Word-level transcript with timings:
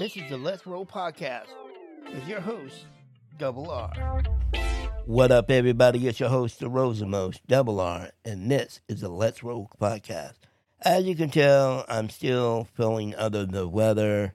This 0.00 0.16
is 0.16 0.30
the 0.30 0.38
Let's 0.38 0.66
Roll 0.66 0.86
podcast 0.86 1.48
with 2.10 2.26
your 2.26 2.40
host, 2.40 2.86
Double 3.36 3.70
R. 3.70 4.22
What 5.04 5.30
up, 5.30 5.50
everybody? 5.50 6.08
It's 6.08 6.18
your 6.18 6.30
host, 6.30 6.58
the 6.58 6.70
Rosenmost, 6.70 7.46
Double 7.46 7.80
R, 7.80 8.08
and 8.24 8.50
this 8.50 8.80
is 8.88 9.02
the 9.02 9.10
Let's 9.10 9.44
Roll 9.44 9.70
podcast. 9.78 10.38
As 10.80 11.04
you 11.04 11.14
can 11.14 11.28
tell, 11.28 11.84
I'm 11.86 12.08
still 12.08 12.66
feeling 12.72 13.14
under 13.16 13.44
the 13.44 13.68
weather, 13.68 14.32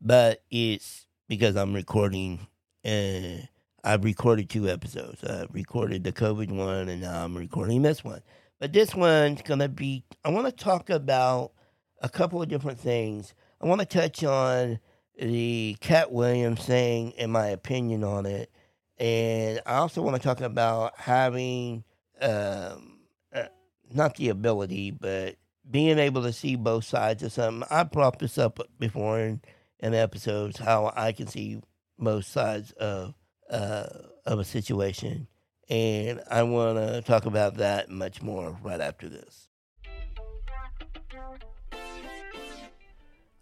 but 0.00 0.44
it's 0.52 1.08
because 1.26 1.56
I'm 1.56 1.74
recording. 1.74 2.46
Uh, 2.84 3.42
I've 3.82 4.04
recorded 4.04 4.48
two 4.48 4.68
episodes. 4.68 5.24
I 5.24 5.46
recorded 5.50 6.04
the 6.04 6.12
COVID 6.12 6.52
one, 6.52 6.88
and 6.88 7.00
now 7.00 7.24
I'm 7.24 7.36
recording 7.36 7.82
this 7.82 8.04
one. 8.04 8.22
But 8.60 8.72
this 8.72 8.94
one's 8.94 9.42
gonna 9.42 9.68
be. 9.68 10.04
I 10.24 10.28
want 10.28 10.46
to 10.46 10.52
talk 10.52 10.88
about 10.90 11.50
a 12.00 12.08
couple 12.08 12.40
of 12.40 12.48
different 12.48 12.78
things. 12.78 13.34
I 13.60 13.66
want 13.66 13.80
to 13.80 13.84
touch 13.84 14.22
on 14.22 14.78
the 15.18 15.76
Katt 15.80 16.12
Williams 16.12 16.64
thing 16.64 17.12
and 17.18 17.32
my 17.32 17.48
opinion 17.48 18.04
on 18.04 18.26
it. 18.26 18.50
And 18.98 19.60
I 19.66 19.76
also 19.76 20.02
want 20.02 20.16
to 20.16 20.22
talk 20.22 20.40
about 20.40 20.98
having, 20.98 21.84
um, 22.20 22.98
uh, 23.32 23.44
not 23.92 24.16
the 24.16 24.28
ability, 24.28 24.90
but 24.90 25.36
being 25.70 25.98
able 25.98 26.22
to 26.22 26.32
see 26.32 26.56
both 26.56 26.84
sides 26.84 27.22
of 27.22 27.32
something. 27.32 27.68
I 27.70 27.82
brought 27.84 28.18
this 28.18 28.38
up 28.38 28.60
before 28.78 29.20
in, 29.20 29.40
in 29.80 29.94
episodes 29.94 30.58
how 30.58 30.92
I 30.96 31.12
can 31.12 31.26
see 31.26 31.60
both 31.98 32.24
sides 32.24 32.72
of 32.72 33.14
uh, 33.50 33.86
of 34.26 34.38
a 34.38 34.44
situation, 34.44 35.26
and 35.70 36.20
I 36.30 36.42
want 36.42 36.76
to 36.76 37.00
talk 37.00 37.24
about 37.24 37.56
that 37.56 37.88
much 37.88 38.20
more 38.20 38.58
right 38.62 38.80
after 38.80 39.08
this. 39.08 39.48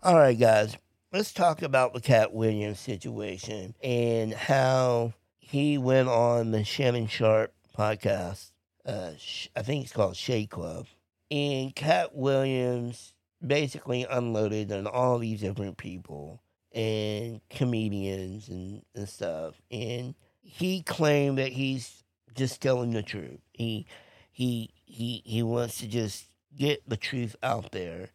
All 0.02 0.15
right, 0.16 0.38
guys, 0.38 0.77
let's 1.12 1.33
talk 1.33 1.62
about 1.62 1.95
the 1.95 2.01
Katt 2.01 2.33
Williams 2.33 2.80
situation 2.80 3.74
and 3.83 4.33
how 4.33 5.15
he 5.38 5.79
went 5.79 6.09
on 6.09 6.51
the 6.51 6.65
Shannon 6.65 7.07
Sharp 7.07 7.52
podcast. 7.76 8.51
Uh, 8.85 9.13
I 9.54 9.63
think 9.63 9.85
it's 9.85 9.93
called 9.93 10.16
Shade 10.16 10.51
Club. 10.51 10.87
And 11.30 11.74
Katt 11.74 12.15
Williams 12.15 13.15
basically 13.45 14.04
unloaded 14.09 14.73
on 14.73 14.87
all 14.87 15.18
these 15.18 15.40
different 15.40 15.76
people 15.76 16.43
and 16.73 17.41
comedians 17.51 18.48
and, 18.48 18.82
and 18.95 19.09
stuff. 19.09 19.54
And 19.70 20.15
he 20.43 20.82
claimed 20.82 21.38
that 21.38 21.52
he's 21.52 22.04
just 22.35 22.60
telling 22.60 22.93
the 22.93 23.02
truth. 23.02 23.41
He 23.52 23.87
he 24.30 24.70
he 24.85 25.23
he 25.24 25.43
wants 25.43 25.79
to 25.79 25.87
just 25.87 26.26
get 26.57 26.88
the 26.88 26.96
truth 26.96 27.35
out 27.43 27.73
there. 27.73 28.10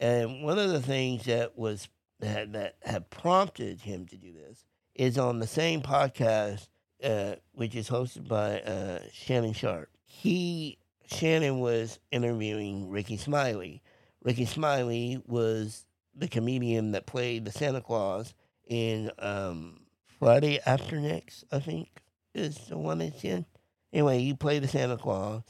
And 0.00 0.42
one 0.42 0.58
of 0.58 0.70
the 0.70 0.82
things 0.82 1.24
that 1.24 1.56
was 1.56 1.88
that 2.20 2.52
that 2.52 2.76
had 2.82 3.10
prompted 3.10 3.80
him 3.80 4.06
to 4.06 4.16
do 4.16 4.32
this 4.32 4.64
is 4.94 5.18
on 5.18 5.38
the 5.38 5.46
same 5.46 5.82
podcast, 5.82 6.68
uh, 7.04 7.34
which 7.52 7.74
is 7.74 7.88
hosted 7.88 8.26
by 8.26 8.60
uh, 8.60 9.00
Shannon 9.12 9.52
Sharp. 9.52 9.88
He 10.04 10.78
Shannon 11.06 11.60
was 11.60 11.98
interviewing 12.10 12.88
Rickey 12.90 13.16
Smiley. 13.16 13.82
Rickey 14.22 14.46
Smiley 14.46 15.22
was 15.26 15.84
the 16.14 16.28
comedian 16.28 16.92
that 16.92 17.06
played 17.06 17.44
the 17.44 17.52
Santa 17.52 17.80
Claus 17.80 18.34
in 18.66 19.10
um, 19.18 19.80
Friday 20.18 20.58
After 20.64 20.98
Next, 20.98 21.44
I 21.52 21.60
think, 21.60 21.88
is 22.34 22.56
the 22.68 22.78
one 22.78 22.98
that's 22.98 23.24
in. 23.24 23.44
Anyway, 23.92 24.18
he 24.18 24.34
played 24.34 24.62
the 24.62 24.68
Santa 24.68 24.96
Claus, 24.96 25.42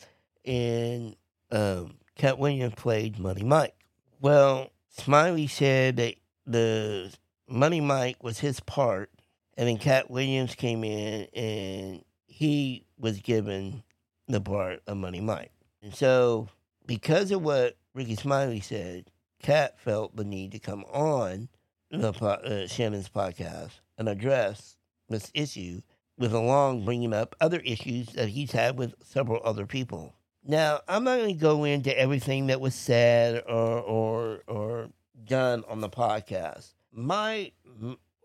and 0.44 1.16
um, 1.50 1.94
Katt 2.16 2.38
Williams 2.38 2.74
played 2.74 3.18
Money 3.18 3.44
Mike. 3.44 3.74
Well, 4.20 4.70
Smiley 4.90 5.46
said 5.46 5.96
that 5.96 6.16
the 6.46 7.12
Money 7.48 7.80
Mike 7.80 8.22
was 8.22 8.38
his 8.38 8.60
part, 8.60 9.10
and 9.56 9.68
then 9.68 9.78
Katt 9.78 10.10
Williams 10.10 10.54
came 10.54 10.84
in 10.84 11.26
and 11.34 12.04
he 12.26 12.84
was 12.98 13.20
given 13.20 13.82
the 14.28 14.40
part 14.40 14.80
of 14.86 14.96
Money 14.96 15.20
Mike. 15.20 15.52
And 15.82 15.94
so, 15.94 16.48
because 16.86 17.30
of 17.30 17.42
what 17.42 17.76
Rickey 17.94 18.16
Smiley 18.16 18.60
said, 18.60 19.10
Katt 19.42 19.78
felt 19.78 20.16
the 20.16 20.24
need 20.24 20.52
to 20.52 20.58
come 20.58 20.84
on 20.84 21.48
the 21.90 22.10
uh, 22.10 22.66
Shannon's 22.66 23.08
podcast 23.08 23.70
and 23.96 24.08
address 24.08 24.76
this 25.08 25.30
issue, 25.34 25.82
with 26.18 26.32
along 26.32 26.84
bringing 26.84 27.12
up 27.12 27.36
other 27.40 27.60
issues 27.60 28.08
that 28.14 28.30
he's 28.30 28.52
had 28.52 28.78
with 28.78 28.94
several 29.02 29.40
other 29.44 29.66
people. 29.66 30.14
Now, 30.44 30.80
I'm 30.88 31.04
not 31.04 31.18
going 31.18 31.34
to 31.34 31.40
go 31.40 31.64
into 31.64 31.96
everything 31.98 32.48
that 32.48 32.60
was 32.60 32.74
said 32.74 33.42
or 33.46 33.80
or 33.80 34.42
or 34.46 34.88
done 35.24 35.64
on 35.68 35.80
the 35.80 35.88
podcast. 35.88 36.74
My 36.92 37.52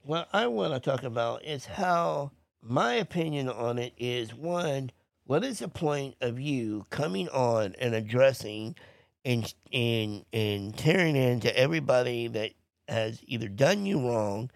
what 0.04 0.28
I 0.34 0.48
want 0.48 0.74
to 0.74 0.80
talk 0.80 1.04
about 1.04 1.44
is 1.46 1.66
how 1.66 2.32
my 2.62 2.94
opinion 2.94 3.50
on 3.50 3.80
it 3.80 3.94
is 3.98 4.34
one, 4.34 4.92
what 5.26 5.44
is 5.44 5.60
the 5.60 5.68
point 5.68 6.16
of 6.22 6.40
you 6.40 6.86
coming 6.90 7.30
on 7.30 7.76
and 7.80 7.94
addressing 7.94 8.76
and 9.24 9.54
and 9.72 10.26
and 10.34 10.78
tearing 10.78 11.16
into 11.16 11.56
everybody 11.58 12.28
that 12.28 12.52
has 12.88 13.22
either 13.26 13.48
done 13.48 13.86
you 13.86 14.08
wrong, 14.08 14.50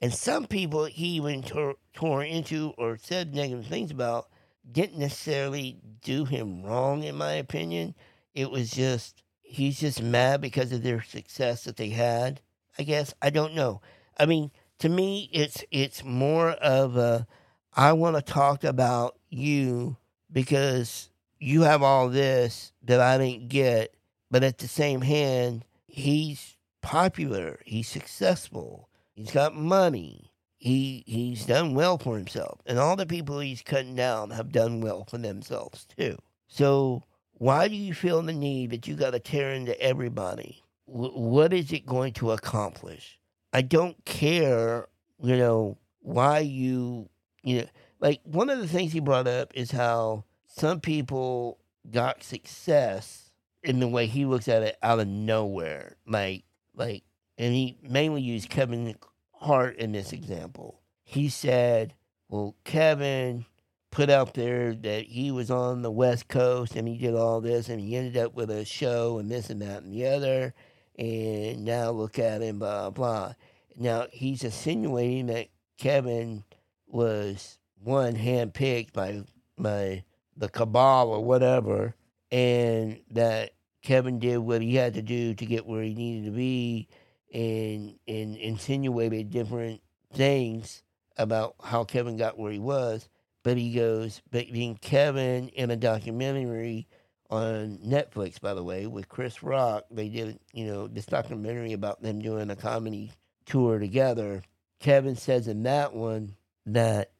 and 0.00 0.12
some 0.12 0.46
people 0.46 0.84
he 0.84 1.08
even 1.08 1.42
tore, 1.42 1.76
tore 1.92 2.22
into 2.22 2.72
or 2.78 2.96
said 2.96 3.34
negative 3.34 3.66
things 3.66 3.90
about 3.90 4.28
didn't 4.70 4.98
necessarily 4.98 5.78
do 6.02 6.24
him 6.24 6.62
wrong, 6.62 7.02
in 7.02 7.16
my 7.16 7.32
opinion. 7.32 7.94
It 8.34 8.50
was 8.50 8.70
just 8.70 9.22
he's 9.50 9.80
just 9.80 10.00
mad 10.00 10.40
because 10.40 10.72
of 10.72 10.82
their 10.82 11.02
success 11.02 11.64
that 11.64 11.76
they 11.76 11.90
had. 11.90 12.40
I 12.78 12.84
guess 12.84 13.12
I 13.20 13.30
don't 13.30 13.54
know. 13.54 13.80
I 14.16 14.26
mean, 14.26 14.50
to 14.78 14.88
me, 14.88 15.28
it's 15.32 15.64
it's 15.70 16.04
more 16.04 16.50
of 16.50 16.96
a 16.96 17.26
I 17.74 17.92
want 17.92 18.16
to 18.16 18.22
talk 18.22 18.64
about 18.64 19.18
you 19.28 19.96
because 20.32 21.10
you 21.38 21.62
have 21.62 21.82
all 21.82 22.08
this 22.08 22.72
that 22.84 23.00
I 23.00 23.18
didn't 23.18 23.48
get, 23.48 23.94
but 24.30 24.44
at 24.44 24.58
the 24.58 24.68
same 24.68 25.00
hand, 25.00 25.64
he's 25.86 26.56
popular, 26.80 27.60
he's 27.64 27.88
successful, 27.88 28.88
he's 29.14 29.32
got 29.32 29.54
money, 29.54 30.32
he 30.58 31.02
he's 31.06 31.44
done 31.44 31.74
well 31.74 31.98
for 31.98 32.16
himself, 32.16 32.60
and 32.66 32.78
all 32.78 32.94
the 32.94 33.06
people 33.06 33.40
he's 33.40 33.62
cutting 33.62 33.96
down 33.96 34.30
have 34.30 34.52
done 34.52 34.80
well 34.80 35.04
for 35.04 35.18
themselves 35.18 35.86
too. 35.96 36.16
So 36.46 37.02
why 37.40 37.68
do 37.68 37.74
you 37.74 37.94
feel 37.94 38.20
the 38.20 38.34
need 38.34 38.68
that 38.68 38.86
you 38.86 38.94
got 38.94 39.12
to 39.12 39.18
tear 39.18 39.52
into 39.52 39.80
everybody? 39.80 40.62
W- 40.86 41.18
what 41.18 41.54
is 41.54 41.72
it 41.72 41.86
going 41.86 42.12
to 42.12 42.32
accomplish? 42.32 43.18
I 43.50 43.62
don't 43.62 43.96
care, 44.04 44.88
you 45.22 45.38
know, 45.38 45.78
why 46.00 46.40
you, 46.40 47.08
you 47.42 47.60
know, 47.60 47.66
like 47.98 48.20
one 48.24 48.50
of 48.50 48.58
the 48.58 48.68
things 48.68 48.92
he 48.92 49.00
brought 49.00 49.26
up 49.26 49.52
is 49.54 49.70
how 49.70 50.24
some 50.48 50.80
people 50.80 51.58
got 51.90 52.22
success 52.22 53.32
in 53.62 53.80
the 53.80 53.88
way 53.88 54.04
he 54.04 54.26
looks 54.26 54.46
at 54.46 54.62
it 54.62 54.76
out 54.82 55.00
of 55.00 55.08
nowhere. 55.08 55.96
Like, 56.06 56.44
like, 56.76 57.04
and 57.38 57.54
he 57.54 57.78
mainly 57.82 58.20
used 58.20 58.50
Kevin 58.50 58.96
Hart 59.32 59.76
in 59.76 59.92
this 59.92 60.12
example. 60.12 60.82
He 61.04 61.30
said, 61.30 61.94
well, 62.28 62.54
Kevin, 62.64 63.46
put 63.90 64.08
out 64.08 64.34
there 64.34 64.74
that 64.74 65.06
he 65.06 65.30
was 65.30 65.50
on 65.50 65.82
the 65.82 65.90
West 65.90 66.28
Coast 66.28 66.76
and 66.76 66.86
he 66.86 66.96
did 66.96 67.14
all 67.14 67.40
this 67.40 67.68
and 67.68 67.80
he 67.80 67.96
ended 67.96 68.16
up 68.16 68.34
with 68.34 68.50
a 68.50 68.64
show 68.64 69.18
and 69.18 69.30
this 69.30 69.50
and 69.50 69.60
that 69.62 69.82
and 69.82 69.92
the 69.92 70.06
other. 70.06 70.54
And 70.98 71.64
now 71.64 71.90
look 71.90 72.18
at 72.18 72.42
him, 72.42 72.58
blah, 72.58 72.90
blah. 72.90 73.34
Now 73.76 74.06
he's 74.12 74.44
insinuating 74.44 75.26
that 75.26 75.48
Kevin 75.78 76.44
was 76.86 77.58
one 77.82 78.14
handpicked 78.14 78.92
by, 78.92 79.22
by 79.58 80.04
the 80.36 80.48
cabal 80.48 81.08
or 81.08 81.24
whatever, 81.24 81.94
and 82.30 83.00
that 83.10 83.52
Kevin 83.82 84.18
did 84.18 84.38
what 84.38 84.62
he 84.62 84.74
had 84.74 84.94
to 84.94 85.02
do 85.02 85.34
to 85.34 85.46
get 85.46 85.66
where 85.66 85.82
he 85.82 85.94
needed 85.94 86.26
to 86.26 86.36
be 86.36 86.88
and, 87.32 87.98
and 88.06 88.36
insinuated 88.36 89.30
different 89.30 89.80
things 90.12 90.82
about 91.16 91.54
how 91.62 91.84
Kevin 91.84 92.16
got 92.16 92.38
where 92.38 92.52
he 92.52 92.58
was 92.58 93.08
but 93.42 93.56
he 93.56 93.72
goes, 93.72 94.20
but 94.30 94.52
being 94.52 94.76
Kevin 94.76 95.48
in 95.48 95.70
a 95.70 95.76
documentary 95.76 96.86
on 97.30 97.78
Netflix, 97.78 98.40
by 98.40 98.54
the 98.54 98.64
way, 98.64 98.86
with 98.86 99.08
Chris 99.08 99.42
Rock, 99.42 99.84
they 99.90 100.08
did, 100.08 100.38
you 100.52 100.66
know, 100.66 100.88
this 100.88 101.06
documentary 101.06 101.72
about 101.72 102.02
them 102.02 102.20
doing 102.20 102.50
a 102.50 102.56
comedy 102.56 103.12
tour 103.46 103.78
together. 103.78 104.42
Kevin 104.80 105.16
says 105.16 105.48
in 105.48 105.62
that 105.62 105.94
one 105.94 106.34
that 106.66 107.12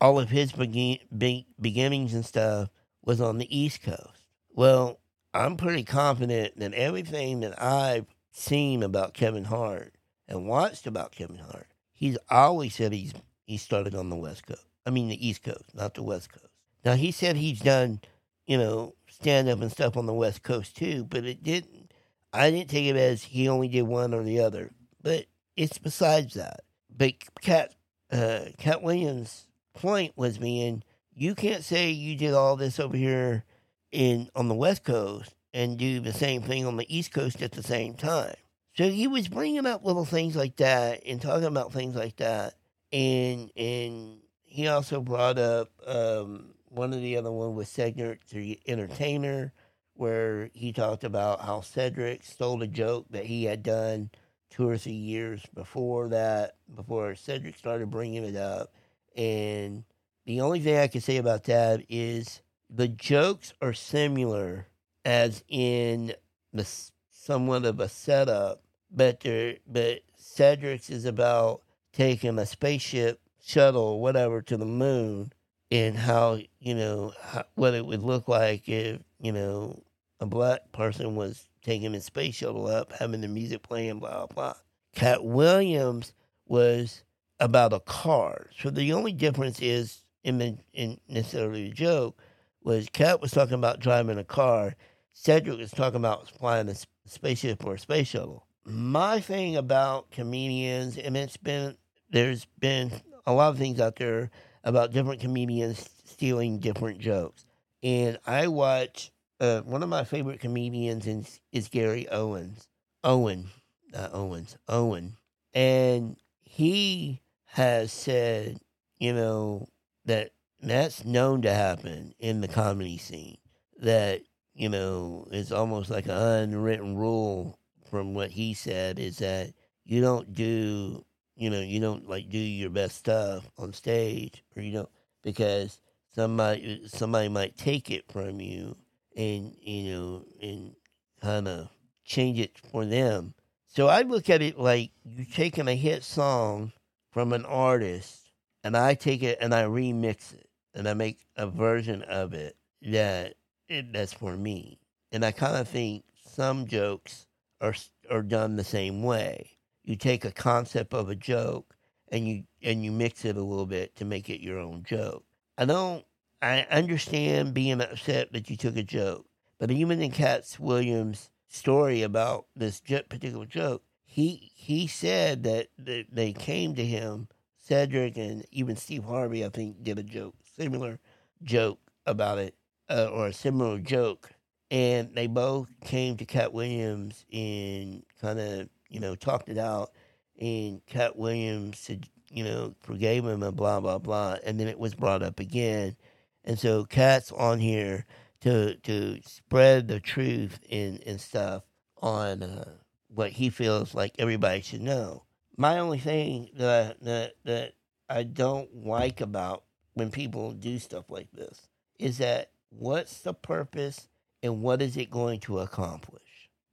all 0.00 0.18
of 0.18 0.30
his 0.30 0.52
begin, 0.52 0.98
be, 1.16 1.46
beginnings 1.60 2.14
and 2.14 2.24
stuff 2.24 2.70
was 3.04 3.20
on 3.20 3.38
the 3.38 3.56
East 3.56 3.82
Coast. 3.82 4.26
Well, 4.54 4.98
I'm 5.34 5.56
pretty 5.56 5.84
confident 5.84 6.58
that 6.58 6.74
everything 6.74 7.40
that 7.40 7.60
I've 7.62 8.06
seen 8.32 8.82
about 8.82 9.14
Kevin 9.14 9.44
Hart 9.44 9.94
and 10.26 10.46
watched 10.46 10.86
about 10.86 11.12
Kevin 11.12 11.38
Hart, 11.38 11.68
he's 11.92 12.18
always 12.30 12.74
said 12.74 12.92
he's 12.92 13.12
he 13.44 13.56
started 13.56 13.94
on 13.94 14.10
the 14.10 14.16
West 14.16 14.46
Coast. 14.46 14.67
I 14.88 14.90
mean, 14.90 15.08
the 15.08 15.28
East 15.28 15.42
Coast, 15.42 15.74
not 15.74 15.92
the 15.92 16.02
West 16.02 16.32
Coast. 16.32 16.48
Now, 16.82 16.94
he 16.94 17.12
said 17.12 17.36
he's 17.36 17.60
done, 17.60 18.00
you 18.46 18.56
know, 18.56 18.94
stand 19.06 19.46
up 19.46 19.60
and 19.60 19.70
stuff 19.70 19.98
on 19.98 20.06
the 20.06 20.14
West 20.14 20.42
Coast 20.42 20.76
too, 20.76 21.04
but 21.04 21.26
it 21.26 21.42
didn't, 21.42 21.92
I 22.32 22.50
didn't 22.50 22.70
take 22.70 22.86
it 22.86 22.96
as 22.96 23.22
he 23.22 23.50
only 23.50 23.68
did 23.68 23.82
one 23.82 24.14
or 24.14 24.22
the 24.22 24.40
other. 24.40 24.70
But 25.02 25.26
it's 25.56 25.76
besides 25.76 26.32
that. 26.34 26.60
but 26.88 27.12
Katt, 27.42 27.74
uh, 28.10 28.46
Katt 28.56 28.82
Williams' 28.82 29.46
point 29.74 30.14
was 30.16 30.38
being, 30.38 30.82
you 31.14 31.34
can't 31.34 31.64
say 31.64 31.90
you 31.90 32.16
did 32.16 32.32
all 32.32 32.56
this 32.56 32.80
over 32.80 32.96
here 32.96 33.44
in 33.92 34.30
on 34.34 34.48
the 34.48 34.54
West 34.54 34.84
Coast 34.84 35.34
and 35.52 35.76
do 35.76 36.00
the 36.00 36.14
same 36.14 36.40
thing 36.40 36.64
on 36.64 36.78
the 36.78 36.96
East 36.96 37.12
Coast 37.12 37.42
at 37.42 37.52
the 37.52 37.62
same 37.62 37.92
time. 37.92 38.36
So 38.74 38.88
he 38.88 39.06
was 39.06 39.28
bringing 39.28 39.66
up 39.66 39.84
little 39.84 40.06
things 40.06 40.34
like 40.34 40.56
that 40.56 41.02
and 41.04 41.20
talking 41.20 41.44
about 41.44 41.74
things 41.74 41.94
like 41.94 42.16
that, 42.16 42.54
and 42.90 43.50
and 43.54 44.20
he 44.48 44.66
also 44.66 45.00
brought 45.00 45.38
up 45.38 45.70
um, 45.86 46.54
one 46.68 46.92
of 46.92 47.02
the 47.02 47.16
other 47.16 47.30
one 47.30 47.54
was 47.54 47.68
Cedric 47.68 48.26
the 48.28 48.58
Entertainer, 48.66 49.52
where 49.94 50.50
he 50.54 50.72
talked 50.72 51.04
about 51.04 51.42
how 51.42 51.60
Cedric 51.60 52.24
stole 52.24 52.62
a 52.62 52.66
joke 52.66 53.06
that 53.10 53.26
he 53.26 53.44
had 53.44 53.62
done 53.62 54.10
two 54.50 54.68
or 54.68 54.78
three 54.78 54.92
years 54.92 55.42
before 55.54 56.08
that, 56.08 56.56
before 56.74 57.14
Cedric 57.14 57.56
started 57.56 57.90
bringing 57.90 58.24
it 58.24 58.36
up. 58.36 58.72
And 59.16 59.84
the 60.24 60.40
only 60.40 60.60
thing 60.60 60.78
I 60.78 60.88
can 60.88 61.00
say 61.02 61.18
about 61.18 61.44
that 61.44 61.84
is 61.88 62.40
the 62.70 62.88
jokes 62.88 63.52
are 63.60 63.74
similar, 63.74 64.66
as 65.04 65.44
in 65.48 66.14
the 66.52 66.66
somewhat 67.10 67.66
of 67.66 67.80
a 67.80 67.88
setup, 67.88 68.62
but 68.90 69.24
but 69.66 70.00
Cedric's 70.16 70.88
is 70.88 71.04
about 71.04 71.62
taking 71.92 72.38
a 72.38 72.46
spaceship 72.46 73.20
shuttle 73.48 73.82
or 73.82 74.00
whatever 74.00 74.42
to 74.42 74.56
the 74.56 74.66
moon 74.66 75.32
and 75.70 75.96
how 75.96 76.38
you 76.60 76.74
know 76.74 77.12
how, 77.22 77.44
what 77.54 77.74
it 77.74 77.86
would 77.86 78.02
look 78.02 78.28
like 78.28 78.68
if 78.68 79.00
you 79.20 79.32
know 79.32 79.82
a 80.20 80.26
black 80.26 80.70
person 80.72 81.16
was 81.16 81.48
taking 81.62 81.94
a 81.94 82.00
space 82.00 82.36
shuttle 82.36 82.66
up, 82.66 82.92
having 82.92 83.20
the 83.20 83.28
music 83.28 83.62
playing, 83.62 83.98
blah 83.98 84.26
blah. 84.26 84.34
blah. 84.34 84.54
Katt 84.94 85.24
Williams 85.24 86.12
was 86.46 87.04
about 87.40 87.72
a 87.72 87.80
car. 87.80 88.50
So 88.58 88.70
the 88.70 88.92
only 88.92 89.12
difference 89.12 89.60
is 89.60 90.04
in, 90.24 90.38
the, 90.38 90.58
in 90.72 90.98
necessarily 91.08 91.68
the 91.68 91.74
joke 91.74 92.20
was 92.62 92.88
Katt 92.92 93.20
was 93.20 93.30
talking 93.30 93.54
about 93.54 93.80
driving 93.80 94.18
a 94.18 94.24
car. 94.24 94.74
Cedric 95.12 95.58
was 95.58 95.70
talking 95.70 95.96
about 95.96 96.28
flying 96.30 96.68
a 96.68 96.74
spaceship 97.06 97.64
or 97.64 97.74
a 97.74 97.78
space 97.78 98.08
shuttle. 98.08 98.46
My 98.64 99.20
thing 99.20 99.56
about 99.56 100.10
comedians, 100.10 100.98
and 100.98 101.16
it's 101.16 101.36
been 101.36 101.76
there's 102.10 102.46
been 102.58 102.90
a 103.28 103.32
lot 103.32 103.50
of 103.50 103.58
things 103.58 103.78
out 103.78 103.96
there 103.96 104.30
about 104.64 104.90
different 104.90 105.20
comedians 105.20 105.88
stealing 106.04 106.58
different 106.58 106.98
jokes. 106.98 107.44
And 107.82 108.18
I 108.26 108.48
watch 108.48 109.12
uh, 109.38 109.60
one 109.60 109.82
of 109.82 109.90
my 109.90 110.04
favorite 110.04 110.40
comedians 110.40 111.06
is, 111.06 111.40
is 111.52 111.68
Gary 111.68 112.08
Owens. 112.08 112.68
Owen, 113.04 113.50
not 113.92 114.14
Owens, 114.14 114.56
Owen. 114.66 115.16
And 115.52 116.16
he 116.40 117.20
has 117.44 117.92
said, 117.92 118.60
you 118.98 119.12
know, 119.12 119.68
that 120.06 120.30
that's 120.62 121.04
known 121.04 121.42
to 121.42 121.52
happen 121.52 122.14
in 122.18 122.40
the 122.40 122.48
comedy 122.48 122.96
scene. 122.96 123.36
That, 123.80 124.22
you 124.54 124.70
know, 124.70 125.28
it's 125.30 125.52
almost 125.52 125.90
like 125.90 126.06
an 126.06 126.12
unwritten 126.12 126.96
rule 126.96 127.58
from 127.90 128.14
what 128.14 128.30
he 128.30 128.54
said 128.54 128.98
is 128.98 129.18
that 129.18 129.52
you 129.84 130.00
don't 130.00 130.34
do, 130.34 131.04
you 131.38 131.50
know, 131.50 131.60
you 131.60 131.80
don't 131.80 132.08
like 132.08 132.28
do 132.28 132.38
your 132.38 132.70
best 132.70 132.96
stuff 132.96 133.48
on 133.56 133.72
stage 133.72 134.44
or 134.56 134.62
you 134.62 134.72
don't, 134.72 134.88
because 135.22 135.80
somebody, 136.14 136.82
somebody 136.88 137.28
might 137.28 137.56
take 137.56 137.90
it 137.90 138.10
from 138.10 138.40
you 138.40 138.76
and, 139.16 139.54
you 139.60 139.92
know, 139.92 140.24
and 140.42 140.74
kind 141.22 141.46
of 141.46 141.68
change 142.04 142.40
it 142.40 142.58
for 142.72 142.84
them. 142.84 143.34
So 143.66 143.86
I 143.86 144.02
look 144.02 144.28
at 144.28 144.42
it 144.42 144.58
like 144.58 144.90
you're 145.04 145.26
taking 145.32 145.68
a 145.68 145.76
hit 145.76 146.02
song 146.02 146.72
from 147.12 147.32
an 147.32 147.44
artist 147.44 148.30
and 148.64 148.76
I 148.76 148.94
take 148.94 149.22
it 149.22 149.38
and 149.40 149.54
I 149.54 149.64
remix 149.64 150.34
it 150.34 150.48
and 150.74 150.88
I 150.88 150.94
make 150.94 151.18
a 151.36 151.46
version 151.46 152.02
of 152.02 152.34
it 152.34 152.56
that 152.82 153.34
it, 153.68 153.92
that's 153.92 154.12
for 154.12 154.36
me. 154.36 154.80
And 155.12 155.24
I 155.24 155.32
kind 155.32 155.56
of 155.56 155.68
think 155.68 156.04
some 156.24 156.66
jokes 156.66 157.26
are 157.60 157.74
are 158.10 158.22
done 158.22 158.56
the 158.56 158.64
same 158.64 159.02
way. 159.02 159.57
You 159.88 159.96
take 159.96 160.26
a 160.26 160.30
concept 160.30 160.92
of 160.92 161.08
a 161.08 161.14
joke 161.14 161.74
and 162.08 162.28
you 162.28 162.44
and 162.62 162.84
you 162.84 162.92
mix 162.92 163.24
it 163.24 163.38
a 163.38 163.42
little 163.42 163.64
bit 163.64 163.96
to 163.96 164.04
make 164.04 164.28
it 164.28 164.42
your 164.42 164.58
own 164.58 164.82
joke. 164.82 165.24
I 165.56 165.64
don't. 165.64 166.04
I 166.42 166.66
understand 166.70 167.54
being 167.54 167.80
upset 167.80 168.34
that 168.34 168.50
you 168.50 168.56
took 168.58 168.76
a 168.76 168.82
joke, 168.82 169.24
but 169.58 169.70
even 169.70 170.02
in 170.02 170.10
Katt 170.10 170.58
Williams' 170.60 171.30
story 171.48 172.02
about 172.02 172.48
this 172.54 172.80
particular 172.80 173.46
joke, 173.46 173.82
he 174.04 174.52
he 174.54 174.86
said 174.86 175.42
that, 175.44 175.68
that 175.78 176.04
they 176.12 176.34
came 176.34 176.74
to 176.74 176.84
him, 176.84 177.28
Cedric 177.56 178.18
and 178.18 178.44
even 178.52 178.76
Steve 178.76 179.04
Harvey, 179.04 179.42
I 179.42 179.48
think, 179.48 179.82
did 179.82 179.98
a 179.98 180.02
joke, 180.02 180.34
similar 180.54 180.98
joke 181.42 181.80
about 182.04 182.36
it, 182.36 182.54
uh, 182.90 183.08
or 183.10 183.28
a 183.28 183.32
similar 183.32 183.78
joke, 183.78 184.32
and 184.70 185.14
they 185.14 185.28
both 185.28 185.70
came 185.82 186.18
to 186.18 186.26
Katt 186.26 186.52
Williams 186.52 187.24
and 187.32 188.02
kind 188.20 188.38
of 188.38 188.68
you 188.88 189.00
know 189.00 189.14
talked 189.14 189.48
it 189.48 189.58
out, 189.58 189.92
and 190.40 190.84
Katt 190.86 191.16
Williams 191.16 191.78
said, 191.78 192.08
you 192.30 192.44
know 192.44 192.74
forgave 192.80 193.24
him 193.24 193.42
and 193.42 193.56
blah 193.56 193.80
blah 193.80 193.98
blah, 193.98 194.36
and 194.44 194.58
then 194.58 194.68
it 194.68 194.78
was 194.78 194.94
brought 194.94 195.22
up 195.22 195.40
again, 195.40 195.96
and 196.44 196.58
so 196.58 196.84
Katt's 196.84 197.32
on 197.32 197.58
here 197.58 198.06
to 198.40 198.76
to 198.76 199.20
spread 199.24 199.88
the 199.88 200.00
truth 200.00 200.60
and 200.70 201.02
and 201.06 201.20
stuff 201.20 201.64
on 202.00 202.42
uh, 202.42 202.72
what 203.08 203.32
he 203.32 203.50
feels 203.50 203.94
like 203.94 204.14
everybody 204.18 204.60
should 204.60 204.82
know. 204.82 205.24
My 205.56 205.78
only 205.78 205.98
thing 205.98 206.50
that 206.54 206.96
I, 207.00 207.04
that 207.04 207.34
that 207.44 207.72
I 208.08 208.22
don't 208.22 208.86
like 208.86 209.20
about 209.20 209.64
when 209.94 210.10
people 210.10 210.52
do 210.52 210.78
stuff 210.78 211.10
like 211.10 211.30
this 211.32 211.68
is 211.98 212.18
that 212.18 212.50
what's 212.70 213.20
the 213.20 213.34
purpose 213.34 214.08
and 214.42 214.62
what 214.62 214.80
is 214.80 214.96
it 214.96 215.10
going 215.10 215.40
to 215.40 215.58
accomplish? 215.58 216.22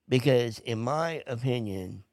Because 0.08 0.60
in 0.60 0.80
my 0.80 1.24
opinion, 1.28 2.05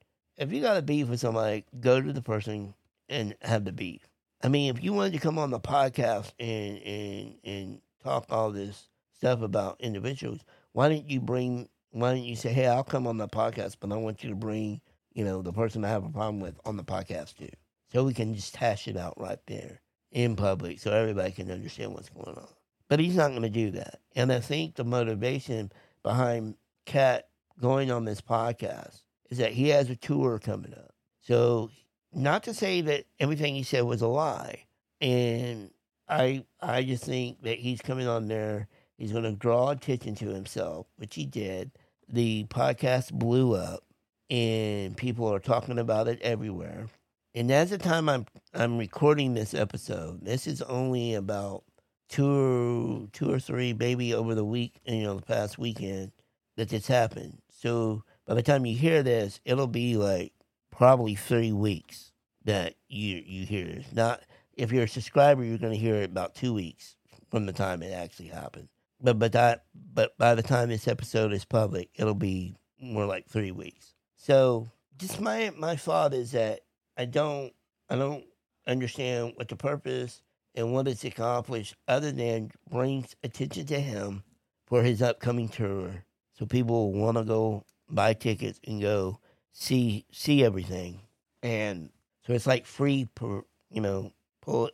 if 0.42 0.52
you 0.52 0.60
got 0.60 0.76
a 0.76 0.82
beef 0.82 1.08
with 1.08 1.20
somebody, 1.20 1.64
go 1.80 2.00
to 2.00 2.12
the 2.12 2.20
person 2.20 2.74
and 3.08 3.36
have 3.42 3.64
the 3.64 3.72
beef. 3.72 4.08
I 4.42 4.48
mean, 4.48 4.74
if 4.74 4.82
you 4.82 4.92
wanted 4.92 5.12
to 5.12 5.20
come 5.20 5.38
on 5.38 5.50
the 5.50 5.60
podcast 5.60 6.32
and 6.40 6.78
and 6.78 7.34
and 7.44 7.80
talk 8.02 8.26
all 8.30 8.50
this 8.50 8.88
stuff 9.16 9.40
about 9.40 9.80
individuals, 9.80 10.40
why 10.72 10.88
didn't 10.88 11.08
you 11.08 11.20
bring? 11.20 11.68
Why 11.92 12.14
didn't 12.14 12.26
you 12.26 12.34
say, 12.34 12.52
"Hey, 12.52 12.66
I'll 12.66 12.82
come 12.82 13.06
on 13.06 13.18
the 13.18 13.28
podcast, 13.28 13.76
but 13.78 13.92
I 13.92 13.96
want 13.96 14.24
you 14.24 14.30
to 14.30 14.36
bring, 14.36 14.80
you 15.12 15.24
know, 15.24 15.42
the 15.42 15.52
person 15.52 15.84
I 15.84 15.88
have 15.88 16.04
a 16.04 16.10
problem 16.10 16.40
with 16.40 16.58
on 16.64 16.76
the 16.76 16.84
podcast 16.84 17.36
too, 17.36 17.50
so 17.92 18.02
we 18.02 18.14
can 18.14 18.34
just 18.34 18.56
hash 18.56 18.88
it 18.88 18.96
out 18.96 19.14
right 19.20 19.40
there 19.46 19.80
in 20.10 20.34
public, 20.34 20.80
so 20.80 20.92
everybody 20.92 21.30
can 21.30 21.50
understand 21.52 21.94
what's 21.94 22.08
going 22.08 22.36
on." 22.36 22.48
But 22.88 22.98
he's 22.98 23.16
not 23.16 23.30
going 23.30 23.42
to 23.42 23.48
do 23.48 23.70
that, 23.72 24.00
and 24.16 24.32
I 24.32 24.40
think 24.40 24.74
the 24.74 24.84
motivation 24.84 25.70
behind 26.02 26.56
Katt 26.84 27.28
going 27.60 27.92
on 27.92 28.06
this 28.06 28.20
podcast 28.20 29.02
is 29.32 29.38
that 29.38 29.52
he 29.52 29.68
has 29.70 29.90
a 29.90 29.96
tour 29.96 30.38
coming 30.38 30.74
up. 30.74 30.94
So, 31.20 31.70
not 32.12 32.44
to 32.44 32.54
say 32.54 32.82
that 32.82 33.04
everything 33.18 33.54
he 33.54 33.62
said 33.62 33.84
was 33.84 34.02
a 34.02 34.06
lie, 34.06 34.64
and 35.00 35.70
I 36.08 36.44
I 36.60 36.82
just 36.84 37.04
think 37.04 37.42
that 37.42 37.58
he's 37.58 37.80
coming 37.80 38.06
on 38.06 38.28
there 38.28 38.68
He's 39.02 39.10
going 39.10 39.24
to 39.24 39.32
draw 39.32 39.70
attention 39.70 40.14
to 40.14 40.28
himself, 40.28 40.86
which 40.94 41.16
he 41.16 41.26
did. 41.26 41.72
The 42.08 42.44
podcast 42.44 43.12
blew 43.12 43.56
up, 43.56 43.82
and 44.30 44.96
people 44.96 45.26
are 45.26 45.40
talking 45.40 45.80
about 45.80 46.06
it 46.06 46.22
everywhere. 46.22 46.86
And 47.34 47.50
as 47.50 47.70
the 47.70 47.78
time 47.78 48.08
I'm 48.08 48.26
I'm 48.54 48.78
recording 48.78 49.34
this 49.34 49.54
episode, 49.54 50.24
this 50.24 50.46
is 50.46 50.62
only 50.62 51.14
about 51.14 51.64
two 52.08 53.06
or 53.06 53.08
two 53.12 53.32
or 53.32 53.40
three, 53.40 53.72
maybe 53.72 54.14
over 54.14 54.36
the 54.36 54.44
week, 54.44 54.80
you 54.84 55.02
know, 55.02 55.16
the 55.16 55.22
past 55.22 55.58
weekend 55.58 56.12
that 56.56 56.68
this 56.68 56.86
happened. 56.86 57.38
So 57.50 58.04
by 58.32 58.36
the 58.36 58.42
time 58.42 58.64
you 58.64 58.74
hear 58.74 59.02
this, 59.02 59.40
it'll 59.44 59.66
be 59.66 59.96
like 59.96 60.32
probably 60.70 61.14
three 61.14 61.52
weeks 61.52 62.12
that 62.44 62.76
you 62.88 63.22
you 63.24 63.44
hear 63.44 63.66
this. 63.66 63.92
Not 63.92 64.22
if 64.54 64.72
you're 64.72 64.84
a 64.84 64.88
subscriber, 64.88 65.44
you're 65.44 65.58
going 65.58 65.74
to 65.74 65.78
hear 65.78 65.96
it 65.96 66.10
about 66.10 66.34
two 66.34 66.54
weeks 66.54 66.96
from 67.30 67.44
the 67.44 67.52
time 67.52 67.82
it 67.82 67.92
actually 67.92 68.28
happened 68.28 68.68
but 69.02 69.18
but 69.18 69.32
that 69.32 69.64
but 69.74 70.16
by 70.16 70.34
the 70.34 70.42
time 70.42 70.68
this 70.68 70.88
episode 70.88 71.32
is 71.32 71.44
public, 71.44 71.90
it'll 71.94 72.14
be 72.14 72.54
more 72.80 73.04
like 73.04 73.28
three 73.28 73.50
weeks. 73.50 73.92
So 74.16 74.70
just 74.96 75.20
my 75.20 75.52
my 75.58 75.76
thought 75.76 76.14
is 76.14 76.30
that 76.32 76.60
I 76.96 77.04
don't 77.04 77.52
I 77.90 77.96
don't 77.96 78.24
understand 78.66 79.32
what 79.36 79.48
the 79.48 79.56
purpose 79.56 80.22
and 80.54 80.72
what 80.72 80.88
it's 80.88 81.04
accomplished 81.04 81.74
other 81.88 82.12
than 82.12 82.52
brings 82.70 83.16
attention 83.24 83.66
to 83.66 83.80
him 83.80 84.22
for 84.66 84.82
his 84.82 85.02
upcoming 85.02 85.48
tour, 85.48 86.04
so 86.32 86.46
people 86.46 86.92
want 86.92 87.16
to 87.18 87.24
go 87.24 87.64
buy 87.94 88.14
tickets 88.14 88.60
and 88.66 88.80
go 88.80 89.20
see 89.52 90.06
see 90.12 90.44
everything, 90.44 91.00
and 91.42 91.90
so 92.26 92.32
it's 92.32 92.46
like 92.46 92.66
free 92.66 93.06
per 93.14 93.42
you 93.70 93.80
know 93.80 94.12
pull. 94.40 94.70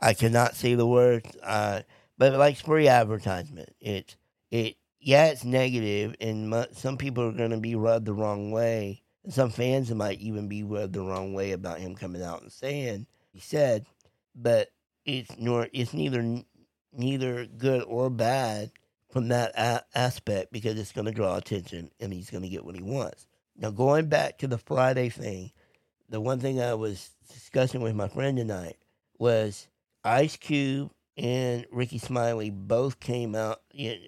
I 0.00 0.14
cannot 0.14 0.56
say 0.56 0.74
the 0.74 0.86
words. 0.86 1.36
Uh, 1.42 1.82
but 2.18 2.34
like 2.34 2.56
free 2.58 2.88
advertisement, 2.88 3.70
it's 3.80 4.16
it 4.50 4.76
yeah, 5.00 5.26
it's 5.26 5.44
negative, 5.44 6.14
and 6.20 6.66
some 6.72 6.96
people 6.96 7.24
are 7.24 7.32
going 7.32 7.50
to 7.50 7.58
be 7.58 7.74
rubbed 7.74 8.06
the 8.06 8.14
wrong 8.14 8.50
way 8.52 9.02
And 9.24 9.32
some 9.32 9.50
fans 9.50 9.92
might 9.94 10.20
even 10.20 10.48
be 10.48 10.62
rubbed 10.62 10.92
the 10.94 11.02
wrong 11.02 11.34
way 11.34 11.52
about 11.52 11.80
him 11.80 11.94
coming 11.96 12.22
out 12.22 12.42
and 12.42 12.52
saying 12.52 13.06
he 13.32 13.40
said, 13.40 13.86
but 14.34 14.70
it's 15.04 15.36
nor 15.38 15.68
it's 15.72 15.92
neither 15.94 16.42
neither 16.92 17.46
good 17.46 17.82
or 17.84 18.10
bad 18.10 18.70
from 19.12 19.28
that 19.28 19.52
a- 19.56 19.84
aspect 19.94 20.52
because 20.52 20.78
it's 20.78 20.92
going 20.92 21.04
to 21.04 21.12
draw 21.12 21.36
attention 21.36 21.90
and 22.00 22.12
he's 22.12 22.30
going 22.30 22.42
to 22.42 22.48
get 22.48 22.64
what 22.64 22.74
he 22.74 22.82
wants. 22.82 23.26
Now, 23.56 23.70
going 23.70 24.08
back 24.08 24.38
to 24.38 24.46
the 24.46 24.58
Friday 24.58 25.10
thing, 25.10 25.52
the 26.08 26.20
one 26.20 26.40
thing 26.40 26.60
I 26.60 26.74
was 26.74 27.10
discussing 27.32 27.82
with 27.82 27.94
my 27.94 28.08
friend 28.08 28.36
tonight 28.36 28.76
was 29.18 29.68
Ice 30.02 30.36
Cube 30.36 30.90
and 31.16 31.66
Rickey 31.70 31.98
Smiley 31.98 32.50
both 32.50 32.98
came 32.98 33.34
out, 33.34 33.60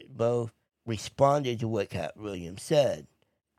both 0.08 0.52
responded 0.86 1.60
to 1.60 1.68
what 1.68 1.90
Katt 1.90 2.16
Williams 2.16 2.62
said, 2.62 3.06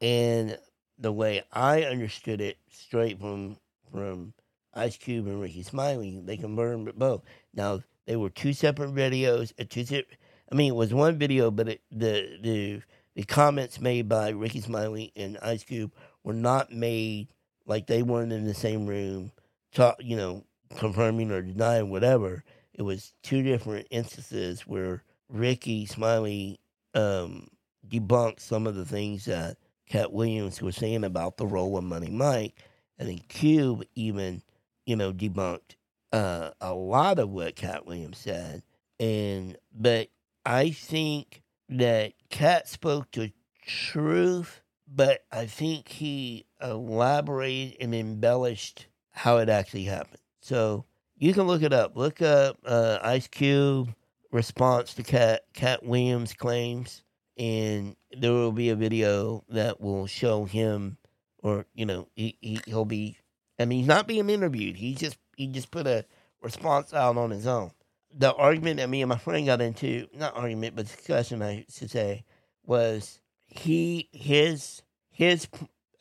and 0.01 0.57
the 0.97 1.11
way 1.11 1.43
I 1.51 1.83
understood 1.83 2.41
it, 2.41 2.57
straight 2.69 3.19
from 3.19 3.57
from 3.91 4.33
Ice 4.73 4.97
Cube 4.97 5.27
and 5.27 5.39
Rickey 5.39 5.63
Smiley, 5.63 6.19
they 6.23 6.37
confirmed 6.37 6.91
both. 6.97 7.21
Now 7.53 7.81
they 8.05 8.15
were 8.15 8.29
two 8.29 8.53
separate 8.53 8.93
videos. 8.93 9.53
Uh, 9.59 9.65
two 9.69 9.85
separate, 9.85 10.17
I 10.51 10.55
mean, 10.55 10.73
it 10.73 10.75
was 10.75 10.93
one 10.93 11.17
video, 11.17 11.51
but 11.51 11.69
it, 11.69 11.81
the 11.91 12.37
the 12.41 12.81
the 13.15 13.23
comments 13.23 13.79
made 13.79 14.07
by 14.07 14.29
Rickey 14.29 14.61
Smiley 14.61 15.11
and 15.15 15.37
Ice 15.41 15.63
Cube 15.63 15.91
were 16.23 16.33
not 16.33 16.71
made 16.71 17.29
like 17.65 17.87
they 17.87 18.03
weren't 18.03 18.33
in 18.33 18.45
the 18.45 18.53
same 18.53 18.85
room, 18.85 19.31
talk, 19.73 19.97
you 19.99 20.15
know, 20.15 20.43
confirming 20.77 21.31
or 21.31 21.41
denying 21.41 21.89
whatever. 21.89 22.43
It 22.73 22.83
was 22.83 23.13
two 23.23 23.41
different 23.41 23.87
instances 23.89 24.61
where 24.67 25.03
Rickey 25.29 25.85
Smiley 25.85 26.59
um, 26.93 27.47
debunked 27.87 28.39
some 28.39 28.67
of 28.67 28.75
the 28.75 28.85
things 28.85 29.25
that 29.25 29.57
Katt 29.89 30.11
Williams 30.11 30.61
was 30.61 30.75
saying 30.75 31.03
about 31.03 31.37
the 31.37 31.47
role 31.47 31.77
of 31.77 31.83
Money 31.83 32.09
Mike, 32.09 32.55
and 32.99 33.07
then 33.07 33.19
Cube 33.29 33.83
even, 33.95 34.41
you 34.85 34.95
know, 34.95 35.13
debunked 35.13 35.75
uh, 36.11 36.51
a 36.61 36.73
lot 36.73 37.19
of 37.19 37.29
what 37.29 37.55
Katt 37.55 37.85
Williams 37.85 38.17
said. 38.17 38.63
And 38.99 39.57
but 39.73 40.09
I 40.45 40.69
think 40.69 41.41
that 41.69 42.13
Katt 42.29 42.67
spoke 42.67 43.11
the 43.11 43.31
truth, 43.65 44.61
but 44.87 45.25
I 45.31 45.47
think 45.47 45.87
he 45.87 46.45
elaborated 46.61 47.77
and 47.81 47.95
embellished 47.95 48.87
how 49.11 49.37
it 49.37 49.49
actually 49.49 49.85
happened. 49.85 50.21
So 50.41 50.85
you 51.17 51.33
can 51.33 51.47
look 51.47 51.63
it 51.63 51.73
up. 51.73 51.95
Look 51.95 52.21
up 52.21 52.57
uh, 52.65 52.99
Ice 53.01 53.27
Cube 53.27 53.93
response 54.31 54.93
to 54.95 55.03
Katt 55.03 55.41
Katt 55.53 55.83
Williams 55.83 56.33
claims, 56.33 57.03
and 57.37 57.95
there 58.11 58.31
will 58.33 58.51
be 58.51 58.69
a 58.69 58.75
video 58.75 59.43
that 59.49 59.81
will 59.81 60.05
show 60.05 60.45
him, 60.45 60.97
or 61.41 61.65
you 61.73 61.85
know, 61.85 62.07
he, 62.15 62.37
he 62.41 62.59
he'll 62.67 62.85
be. 62.85 63.17
I 63.57 63.65
mean, 63.65 63.79
he's 63.79 63.87
not 63.87 64.07
being 64.07 64.29
interviewed. 64.29 64.75
He 64.75 64.93
just 64.93 65.17
he 65.35 65.47
just 65.47 65.71
put 65.71 65.87
a 65.87 66.05
response 66.41 66.93
out 66.93 67.17
on 67.17 67.31
his 67.31 67.47
own. 67.47 67.71
The 68.17 68.33
argument 68.33 68.77
that 68.77 68.89
me 68.89 69.01
and 69.01 69.09
my 69.09 69.17
friend 69.17 69.45
got 69.45 69.61
into, 69.61 70.07
not 70.13 70.37
argument, 70.37 70.75
but 70.75 70.87
discussion, 70.87 71.41
I 71.41 71.65
should 71.69 71.91
say, 71.91 72.23
was 72.65 73.19
he 73.45 74.09
his 74.13 74.81
his 75.11 75.47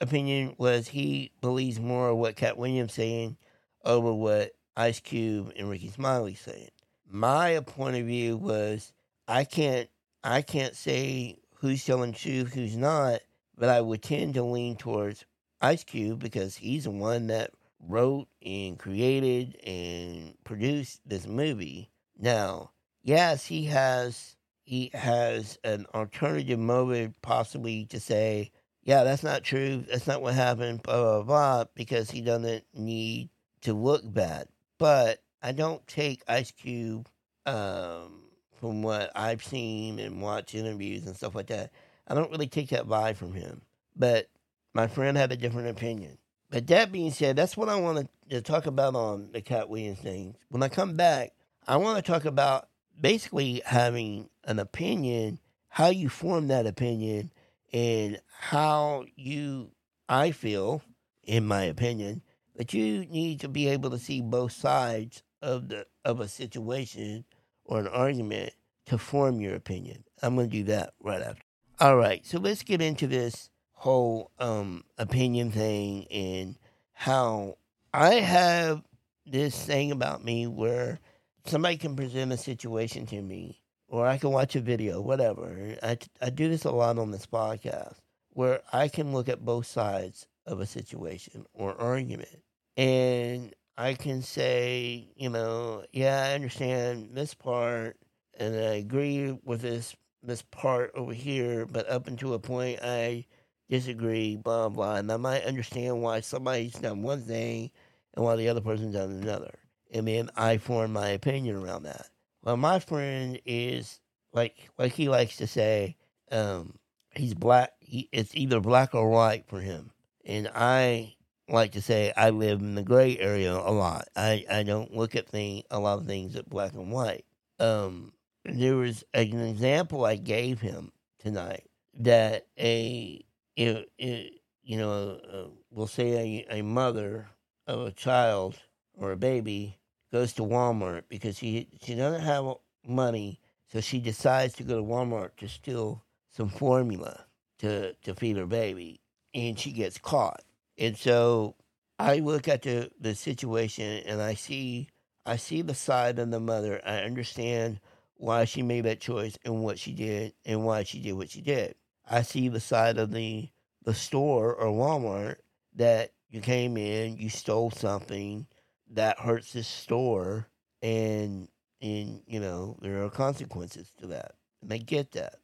opinion 0.01 0.55
was 0.59 0.89
he 0.89 1.33
believes 1.41 1.81
more 1.81 2.11
of 2.11 2.17
what 2.17 2.37
Katt 2.37 2.57
Williams 2.57 2.93
saying 2.93 3.37
over 3.85 4.13
what 4.13 4.53
Ice 4.77 5.01
Cube 5.01 5.53
and 5.57 5.69
Rickey 5.69 5.89
Smiley 5.89 6.35
saying. 6.35 6.71
My 7.09 7.61
point 7.61 7.97
of 7.97 8.07
view 8.07 8.37
was 8.37 8.93
I 9.29 9.45
can't 9.45 9.89
I 10.23 10.43
can't 10.43 10.75
say 10.75 11.39
who's 11.57 11.85
telling 11.85 12.13
truth, 12.13 12.55
who's 12.55 12.77
not, 12.77 13.21
but 13.57 13.69
I 13.69 13.81
would 13.81 14.03
tend 14.03 14.35
to 14.35 14.43
lean 14.43 14.77
towards 14.77 15.25
Ice 15.61 15.85
Cube 15.85 16.21
because 16.21 16.57
he's 16.57 16.85
the 16.85 16.91
one 16.91 17.29
that 17.29 17.51
wrote 17.81 18.29
and 18.45 18.79
created 18.79 19.57
and 19.65 20.35
produced 20.45 21.01
this 21.07 21.27
movie. 21.27 21.91
Now, 22.19 22.71
yes, 23.03 23.47
he 23.47 23.65
has 23.67 24.37
he 24.65 24.91
has 24.95 25.59
an 25.63 25.87
alternative 25.95 26.59
motive 26.59 27.21
possibly 27.21 27.85
to 27.87 28.01
say, 28.01 28.51
yeah, 28.83 29.05
that's 29.05 29.23
not 29.23 29.45
true, 29.45 29.85
that's 29.89 30.07
not 30.07 30.23
what 30.23 30.35
happened, 30.35 30.83
blah 30.83 31.01
blah 31.01 31.23
blah, 31.23 31.65
because 31.75 32.11
he 32.11 32.21
doesn't 32.21 32.65
need 32.75 33.31
to 33.63 33.75
look 33.75 34.03
bad. 34.05 34.49
But 34.79 35.23
I 35.43 35.53
don't 35.53 35.87
take 35.87 36.23
Ice 36.29 36.51
Cube 36.51 37.09
um, 37.47 38.23
from 38.61 38.83
what 38.83 39.11
I've 39.15 39.45
seen 39.45 39.99
and 39.99 40.23
watched 40.23 40.55
interviews 40.55 41.07
and 41.07 41.17
stuff 41.17 41.35
like 41.35 41.49
that. 41.49 41.71
I 42.07 42.15
don't 42.15 42.31
really 42.31 42.47
take 42.47 42.71
that 42.71 42.87
vibe 42.87 43.17
from 43.17 43.33
him. 43.33 43.63
But 43.97 44.29
my 44.73 44.87
friend 44.87 45.17
had 45.17 45.33
a 45.33 45.37
different 45.37 45.69
opinion. 45.69 46.19
But 46.51 46.67
that 46.69 46.93
being 46.93 47.11
said, 47.11 47.37
that's 47.37 47.57
what 47.57 47.69
I 47.69 47.77
want 47.77 48.09
to 48.31 48.41
talk 48.43 48.67
about 48.67 48.95
on 48.95 49.31
the 49.33 49.41
Katt 49.41 49.69
Williams 49.69 49.99
thing. 49.99 50.37
When 50.49 50.63
I 50.63 50.69
come 50.69 50.97
back, 50.97 51.33
I 51.67 51.77
want 51.77 51.97
to 51.97 52.11
talk 52.11 52.25
about 52.25 52.69
basically 53.01 53.63
having 53.65 54.29
an 54.45 54.59
opinion, 54.59 55.39
how 55.69 55.89
you 55.89 56.09
form 56.09 56.49
that 56.49 56.67
opinion, 56.67 57.33
and 57.73 58.21
how 58.39 59.05
you, 59.17 59.71
I 60.09 60.31
feel, 60.31 60.83
in 61.23 61.47
my 61.47 61.63
opinion, 61.63 62.23
that 62.57 62.75
you 62.75 63.07
need 63.07 63.41
to 63.41 63.49
be 63.49 63.69
able 63.69 63.91
to 63.91 63.99
see 63.99 64.21
both 64.21 64.53
sides 64.53 65.23
of 65.43 65.69
the 65.69 65.87
of 66.05 66.21
a 66.21 66.29
situation 66.29 67.25
or 67.65 67.81
an 67.81 67.89
argument 67.89 68.53
to 68.87 68.99
form 68.99 69.41
your 69.41 69.55
opinion. 69.55 70.05
I'm 70.23 70.37
going 70.37 70.51
to 70.51 70.57
do 70.57 70.65
that 70.65 70.93
right 71.01 71.23
after. 71.23 71.43
All 71.81 71.97
right, 71.97 72.25
so 72.25 72.39
let's 72.39 72.63
get 72.63 72.81
into 72.81 73.07
this 73.07 73.51
whole 73.73 74.31
um, 74.39 74.85
opinion 74.99 75.51
thing 75.51 76.07
and 76.11 76.57
how 76.93 77.57
I 77.93 78.15
have 78.15 78.83
this 79.27 79.65
thing 79.65 79.91
about 79.91 80.25
me 80.25 80.47
where 80.47 81.01
somebody 81.47 81.77
can 81.77 81.97
present 81.97 82.33
a 82.33 82.37
situation 82.37 83.07
to 83.07 83.21
me 83.21 83.61
or 83.89 84.07
I 84.07 84.19
can 84.19 84.31
watch 84.31 84.57
a 84.57 84.61
video, 84.61 85.01
whatever. 85.01 85.77
I, 85.83 85.99
I 86.21 86.31
do 86.31 86.49
this 86.49 86.65
a 86.65 86.71
lot 86.71 86.99
on 86.99 87.11
this 87.11 87.27
podcast 87.27 87.97
where 88.31 88.61
I 88.73 88.89
can 88.89 89.13
look 89.13 89.29
at 89.29 89.45
both 89.45 89.67
sides 89.67 90.27
of 90.47 90.61
a 90.61 90.67
situation 90.67 91.47
or 91.55 91.81
argument 91.81 92.43
and 92.77 93.55
I 93.77 93.95
can 93.95 94.23
say, 94.23 95.09
you 95.17 95.29
know, 95.29 95.85
yeah, 95.93 96.25
I 96.29 96.35
understand 96.35 97.11
this 97.13 97.35
part 97.35 97.97
and 98.39 98.55
I 98.55 98.75
agree 98.75 99.37
with 99.45 99.61
this 99.61 99.95
this 100.23 100.43
part 100.43 100.91
over 100.95 101.13
here, 101.13 101.67
but 101.67 101.89
up 101.89 102.07
until 102.07 102.33
a 102.33 102.39
point 102.39 102.81
I 102.83 103.27
disagree, 103.69 104.37
blah, 104.37 104.71
blah. 104.71 104.97
And 104.97 105.13
I 105.13 105.19
might 105.19 105.45
understand 105.45 106.01
why 106.01 106.21
somebody's 106.21 106.73
done 106.75 107.03
one 107.03 107.23
thing 107.23 107.71
and 108.15 108.25
why 108.25 108.37
the 108.37 108.49
other 108.49 108.63
person's 108.63 108.95
done 108.95 109.11
another. 109.11 109.53
And 109.95 110.09
then 110.09 110.29
I 110.37 110.59
form 110.59 110.93
my 110.93 111.09
opinion 111.11 111.57
around 111.57 111.85
that. 111.85 112.09
Well, 112.43 112.57
my 112.57 112.81
friend 112.81 113.41
is 113.47 114.01
like, 114.33 114.57
like 114.77 114.93
he 114.93 115.09
likes 115.09 115.37
to 115.37 115.47
say, 115.47 115.97
um, 116.33 116.75
he's 117.15 117.33
black. 117.33 117.73
He, 117.79 118.09
it's 118.13 118.35
either 118.35 118.61
black 118.61 118.95
or 118.95 119.09
white 119.09 119.47
for 119.47 119.61
him. 119.61 119.93
And 120.27 120.51
I 120.53 121.15
like 121.49 121.73
to 121.73 121.83
say 121.83 122.13
I 122.17 122.31
live 122.31 122.61
in 122.61 122.75
the 122.75 122.83
gray 122.83 123.17
area 123.19 123.55
a 123.55 123.71
lot. 123.71 124.09
I, 124.17 124.45
I 124.51 124.63
don't 124.65 124.95
look 124.95 125.15
at 125.15 125.29
thing, 125.29 125.63
a 125.71 125.79
lot 125.79 126.01
of 126.01 126.07
things 126.07 126.35
at 126.35 126.51
black 126.51 126.73
and 126.73 126.91
white. 126.91 127.25
Um, 127.61 128.13
there 128.45 128.77
was 128.77 129.05
an 129.15 129.41
example 129.41 130.05
I 130.05 130.17
gave 130.17 130.61
him 130.61 130.91
tonight 131.21 131.65
that 132.01 132.47
a 132.59 133.25
it, 133.57 133.89
it, 133.99 134.33
you 134.65 134.77
know, 134.77 135.21
uh, 135.33 135.49
we'll 135.71 135.87
say 135.87 136.45
a, 136.51 136.59
a 136.59 136.63
mother 136.63 137.29
of 137.67 137.87
a 137.87 137.93
child 137.93 138.57
or 138.95 139.13
a 139.13 139.17
baby 139.17 139.79
goes 140.15 140.33
to 140.33 140.43
Walmart 140.43 141.03
because 141.09 141.39
she 141.39 141.67
she 141.83 141.97
doesn't 141.97 142.23
have 142.23 142.55
money, 142.87 143.41
so 143.67 143.81
she 143.81 143.99
decides 143.99 144.55
to 144.55 144.63
go 144.63 144.77
to 144.77 144.83
Walmart 144.83 145.31
to 145.39 145.49
steal 145.49 146.05
some 146.31 146.49
formula 146.49 147.25
to 147.59 147.95
to 147.95 148.15
feed 148.15 148.37
her 148.37 148.47
baby, 148.47 149.01
and 149.35 149.59
she 149.59 149.73
gets 149.73 149.99
caught. 149.99 150.45
And 150.79 150.97
so 150.97 151.57
I 151.99 152.21
look 152.21 152.47
at 152.47 152.63
the 152.63 152.93
the 153.01 153.17
situation 153.17 154.05
and 154.07 154.23
I 154.23 154.35
see 154.35 154.87
I 155.27 155.35
see 155.35 155.63
the 155.63 155.75
side 155.75 156.21
of 156.21 156.31
the 156.31 156.39
mother. 156.39 156.81
I 156.87 156.99
understand 156.99 157.81
why 158.15 158.45
she 158.45 158.63
made 158.63 158.85
that 158.85 159.01
choice 159.01 159.37
and 159.45 159.65
what 159.65 159.81
she 159.81 159.95
did 159.95 160.33
and 160.45 160.65
why 160.65 160.85
she 160.85 161.01
did 161.01 161.15
what 161.15 161.31
she 161.31 161.41
did. 161.41 161.75
I 162.09 162.23
see 162.23 162.49
the 162.49 162.61
side 162.61 162.99
of 162.99 163.11
the 163.11 163.49
the 163.83 163.95
store 163.95 164.55
or 164.55 164.69
Walmart 164.69 165.39
that 165.75 166.13
you 166.31 166.41
came 166.41 166.77
in, 166.77 167.17
you 167.17 167.31
stole 167.31 167.73
something 167.73 168.47
that 168.95 169.19
hurts 169.19 169.53
this 169.53 169.69
store, 169.69 170.49
and 170.83 171.49
and 171.81 172.23
you 172.27 172.41
know 172.41 172.77
there 172.81 173.05
are 173.05 173.11
consequences 173.11 173.93
to 174.01 174.09
that, 174.09 174.35
and 174.63 174.73
I 174.73 174.79
get 174.79 175.13
that. 175.13 175.37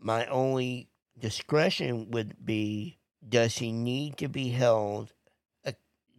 My 0.00 0.26
only 0.26 0.88
discretion 1.18 2.10
would 2.10 2.44
be: 2.44 2.98
Does 3.26 3.52
she 3.52 3.72
need 3.72 4.16
to 4.18 4.28
be 4.28 4.50
held? 4.50 5.12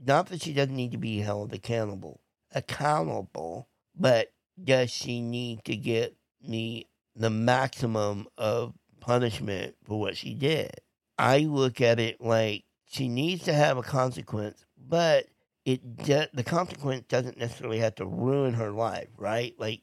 Not 0.01 0.27
that 0.27 0.41
she 0.41 0.53
doesn't 0.53 0.75
need 0.75 0.93
to 0.93 0.98
be 0.98 1.19
held 1.19 1.53
accountable, 1.53 2.22
accountable, 2.55 3.67
but 3.93 4.31
does 4.63 4.89
she 4.91 5.19
need 5.19 5.65
to 5.65 5.75
get 5.75 6.15
the 6.41 6.88
the 7.15 7.29
maximum 7.29 8.27
of 8.38 8.74
punishment 9.00 9.75
for 9.84 10.00
what 10.00 10.15
she 10.15 10.34
did. 10.34 10.72
I 11.17 11.39
look 11.39 11.81
at 11.81 12.00
it 12.00 12.22
like 12.22 12.63
she 12.86 13.10
needs 13.10 13.43
to 13.43 13.53
have 13.53 13.77
a 13.77 13.84
consequence, 13.84 14.65
but 14.77 15.25
it 15.69 15.97
de- 15.97 16.29
the 16.33 16.43
consequence 16.43 17.05
doesn't 17.07 17.38
necessarily 17.38 17.77
have 17.79 17.95
to 17.95 18.05
ruin 18.05 18.55
her 18.55 18.71
life, 18.71 19.09
right? 19.17 19.53
Like, 19.59 19.81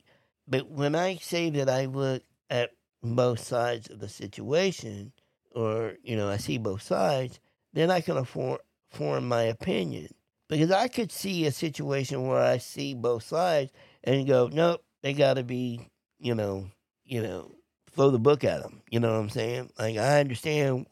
but 0.49 0.69
when 0.69 0.97
I 0.97 1.17
say 1.17 1.49
that 1.51 1.69
I 1.71 1.87
look 1.87 2.25
at 2.51 2.71
both 3.05 3.39
sides 3.39 3.89
of 3.89 4.01
the 4.01 4.09
situation, 4.09 5.13
or 5.55 5.95
you 6.03 6.17
know, 6.17 6.29
I 6.29 6.39
see 6.39 6.59
both 6.59 6.83
sides, 6.83 7.39
then 7.73 7.91
I 7.91 8.01
can 8.01 8.17
afford, 8.17 8.61
form 8.91 9.29
my 9.29 9.43
opinion 9.43 10.09
because 10.49 10.73
I 10.73 10.89
could 10.89 11.13
see 11.13 11.47
a 11.47 11.53
situation 11.53 12.27
where 12.27 12.43
I 12.43 12.59
see 12.59 12.95
both 12.95 13.23
sides 13.23 13.71
and 14.03 14.27
go, 14.27 14.49
nope, 14.53 14.83
they 15.03 15.13
got 15.13 15.35
to 15.35 15.45
be, 15.45 15.89
you 16.19 16.35
know, 16.35 16.67
you 17.05 17.23
know, 17.23 17.53
throw 17.93 18.11
the 18.11 18.19
book 18.19 18.43
at 18.43 18.61
them. 18.63 18.83
You 18.91 18.99
know 18.99 19.13
what 19.13 19.21
I'm 19.21 19.31
saying? 19.31 19.71
Like 19.79 19.99
I 19.99 20.19
understand, 20.19 20.89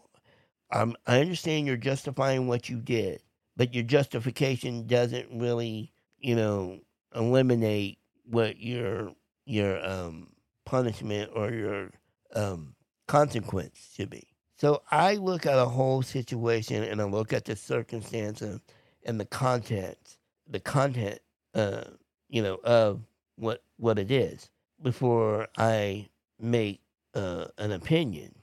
I'm, 0.71 0.95
I 1.05 1.21
understand 1.21 1.67
you're 1.67 1.77
justifying 1.77 2.47
what 2.47 2.69
you 2.69 2.81
did, 2.81 3.23
but 3.57 3.75
your 3.75 3.85
justification 3.85 4.87
doesn't 4.87 5.29
really, 5.33 5.93
you 6.19 6.35
know, 6.35 6.81
eliminate 7.15 7.99
what 8.29 8.59
your 8.59 9.13
your 9.47 9.85
um, 9.85 10.29
punishment 10.65 11.31
or 11.35 11.51
your 11.51 11.91
um, 12.35 12.75
consequence 13.07 13.93
should 13.95 14.11
be. 14.11 14.27
So 14.57 14.83
I 14.91 15.17
look 15.17 15.47
at 15.47 15.59
a 15.59 15.67
whole 15.67 16.03
situation 16.03 16.83
and 16.85 17.01
I 17.01 17.05
look 17.05 17.33
at 17.33 17.45
the 17.45 17.57
circumstance 17.57 18.41
and, 18.41 18.61
and 19.05 19.21
the 19.21 19.27
content, 19.27 20.17
the 20.49 20.61
content, 20.61 21.19
uh, 21.55 21.85
you 22.29 22.43
know, 22.43 22.59
of 22.65 23.03
what 23.37 23.63
what 23.77 23.99
it 23.99 24.11
is 24.11 24.49
before 24.83 25.49
I 25.59 26.09
make 26.41 26.81
uh, 27.15 27.47
an 27.59 27.73
opinion. 27.73 28.35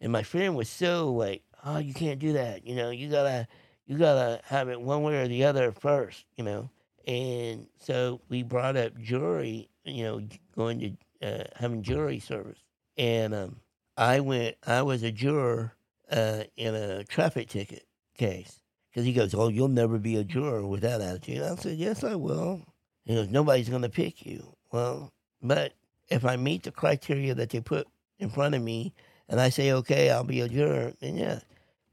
And 0.00 0.12
my 0.12 0.22
friend 0.22 0.56
was 0.56 0.68
so 0.68 1.12
like, 1.12 1.42
"Oh, 1.64 1.78
you 1.78 1.94
can't 1.94 2.18
do 2.18 2.32
that. 2.34 2.66
You 2.66 2.74
know, 2.74 2.90
you 2.90 3.08
gotta 3.08 3.46
you 3.92 3.98
gotta 3.98 4.40
have 4.44 4.68
it 4.68 4.80
one 4.80 5.02
way 5.02 5.16
or 5.22 5.28
the 5.28 5.44
other 5.44 5.72
first. 5.72 6.24
You 6.36 6.44
know." 6.44 6.70
And 7.06 7.66
so 7.78 8.20
we 8.28 8.42
brought 8.42 8.76
up 8.76 8.98
jury, 9.00 9.68
you 9.84 10.04
know, 10.04 10.22
going 10.56 10.96
to 11.20 11.26
uh, 11.26 11.44
having 11.56 11.82
jury 11.82 12.18
service, 12.18 12.58
and 12.96 13.34
um, 13.34 13.56
I 13.96 14.20
went. 14.20 14.56
I 14.66 14.82
was 14.82 15.02
a 15.02 15.12
juror 15.12 15.72
uh, 16.10 16.44
in 16.56 16.74
a 16.74 17.04
traffic 17.04 17.48
ticket 17.48 17.86
case 18.16 18.60
because 18.90 19.04
he 19.04 19.12
goes, 19.12 19.34
"Oh, 19.34 19.48
you'll 19.48 19.68
never 19.68 19.98
be 19.98 20.16
a 20.16 20.24
juror 20.24 20.66
with 20.66 20.82
that 20.82 21.00
attitude." 21.00 21.42
I 21.42 21.54
said, 21.56 21.76
"Yes, 21.76 22.04
I 22.04 22.14
will." 22.14 22.62
He 23.04 23.14
goes, 23.14 23.28
"Nobody's 23.28 23.68
to 23.68 23.88
pick 23.88 24.24
you." 24.24 24.56
Well, 24.70 25.12
but 25.42 25.74
if 26.08 26.24
I 26.24 26.36
meet 26.36 26.62
the 26.62 26.70
criteria 26.70 27.34
that 27.34 27.50
they 27.50 27.60
put 27.60 27.88
in 28.18 28.30
front 28.30 28.54
of 28.54 28.62
me, 28.62 28.94
and 29.28 29.40
I 29.40 29.48
say, 29.48 29.72
"Okay, 29.72 30.10
I'll 30.10 30.24
be 30.24 30.40
a 30.40 30.48
juror," 30.48 30.92
then 31.00 31.16
yeah. 31.16 31.40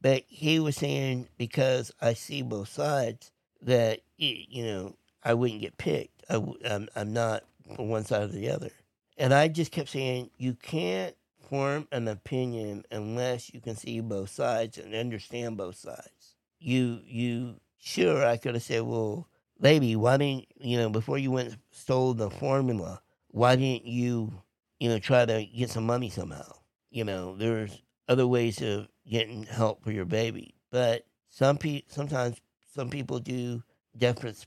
But 0.01 0.23
he 0.27 0.59
was 0.59 0.77
saying 0.77 1.27
because 1.37 1.91
I 2.01 2.13
see 2.13 2.41
both 2.41 2.69
sides 2.69 3.31
that 3.61 4.01
you 4.17 4.63
know 4.63 4.95
I 5.23 5.33
wouldn't 5.33 5.61
get 5.61 5.77
picked. 5.77 6.23
I, 6.29 6.35
I'm 6.65 6.87
I'm 6.95 7.13
not 7.13 7.43
one 7.75 8.05
side 8.05 8.23
or 8.23 8.27
the 8.27 8.49
other, 8.49 8.71
and 9.17 9.33
I 9.33 9.47
just 9.47 9.71
kept 9.71 9.89
saying 9.89 10.29
you 10.37 10.53
can't 10.53 11.15
form 11.49 11.87
an 11.91 12.07
opinion 12.07 12.83
unless 12.91 13.53
you 13.53 13.59
can 13.59 13.75
see 13.75 13.99
both 13.99 14.29
sides 14.29 14.77
and 14.77 14.93
understand 14.93 15.57
both 15.57 15.75
sides. 15.75 16.35
You 16.59 16.99
you 17.05 17.55
sure 17.79 18.25
I 18.25 18.37
could 18.37 18.53
have 18.53 18.63
said, 18.63 18.83
well, 18.83 19.27
lady, 19.59 19.95
why 19.95 20.17
didn't 20.17 20.47
you 20.59 20.77
know 20.77 20.89
before 20.89 21.17
you 21.17 21.31
went 21.31 21.55
stole 21.71 22.13
the 22.13 22.29
formula? 22.29 23.01
Why 23.31 23.55
didn't 23.55 23.85
you 23.85 24.31
you 24.79 24.89
know 24.89 24.99
try 24.99 25.25
to 25.25 25.45
get 25.45 25.69
some 25.69 25.85
money 25.85 26.09
somehow? 26.09 26.53
You 26.91 27.03
know, 27.03 27.35
there's 27.35 27.81
other 28.07 28.27
ways 28.27 28.61
of 28.61 28.87
getting 29.09 29.43
help 29.43 29.83
for 29.83 29.91
your 29.91 30.05
baby, 30.05 30.55
but 30.71 31.05
some 31.29 31.57
pe- 31.57 31.83
sometimes 31.87 32.37
some 32.73 32.89
people 32.89 33.19
do 33.19 33.63
different 33.97 34.45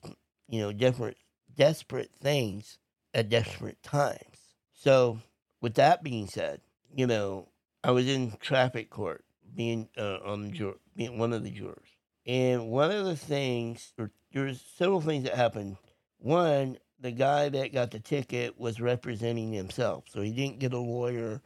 you 0.48 0.60
know 0.60 0.72
different 0.72 1.16
desperate 1.56 2.10
things 2.14 2.78
at 3.14 3.28
desperate 3.28 3.82
times. 3.82 4.54
So, 4.72 5.18
with 5.60 5.74
that 5.74 6.02
being 6.02 6.26
said, 6.26 6.60
you 6.94 7.06
know, 7.06 7.48
I 7.84 7.90
was 7.90 8.08
in 8.08 8.32
traffic 8.40 8.90
court 8.90 9.24
being 9.54 9.88
uh, 9.98 10.18
on 10.24 10.42
the 10.42 10.50
juror, 10.50 10.78
being 10.96 11.18
one 11.18 11.32
of 11.32 11.44
the 11.44 11.50
jurors, 11.50 11.88
and 12.26 12.68
one 12.70 12.90
of 12.90 13.04
the 13.04 13.16
things, 13.16 13.92
or 13.98 14.10
there's 14.32 14.60
several 14.76 15.00
things 15.00 15.24
that 15.24 15.34
happened. 15.34 15.76
One, 16.18 16.78
the 17.00 17.10
guy 17.10 17.48
that 17.48 17.72
got 17.72 17.90
the 17.90 17.98
ticket 17.98 18.58
was 18.58 18.80
representing 18.80 19.52
himself, 19.52 20.04
so 20.08 20.22
he 20.22 20.30
didn't 20.30 20.60
get 20.60 20.72
a 20.72 20.78
lawyer 20.78 21.42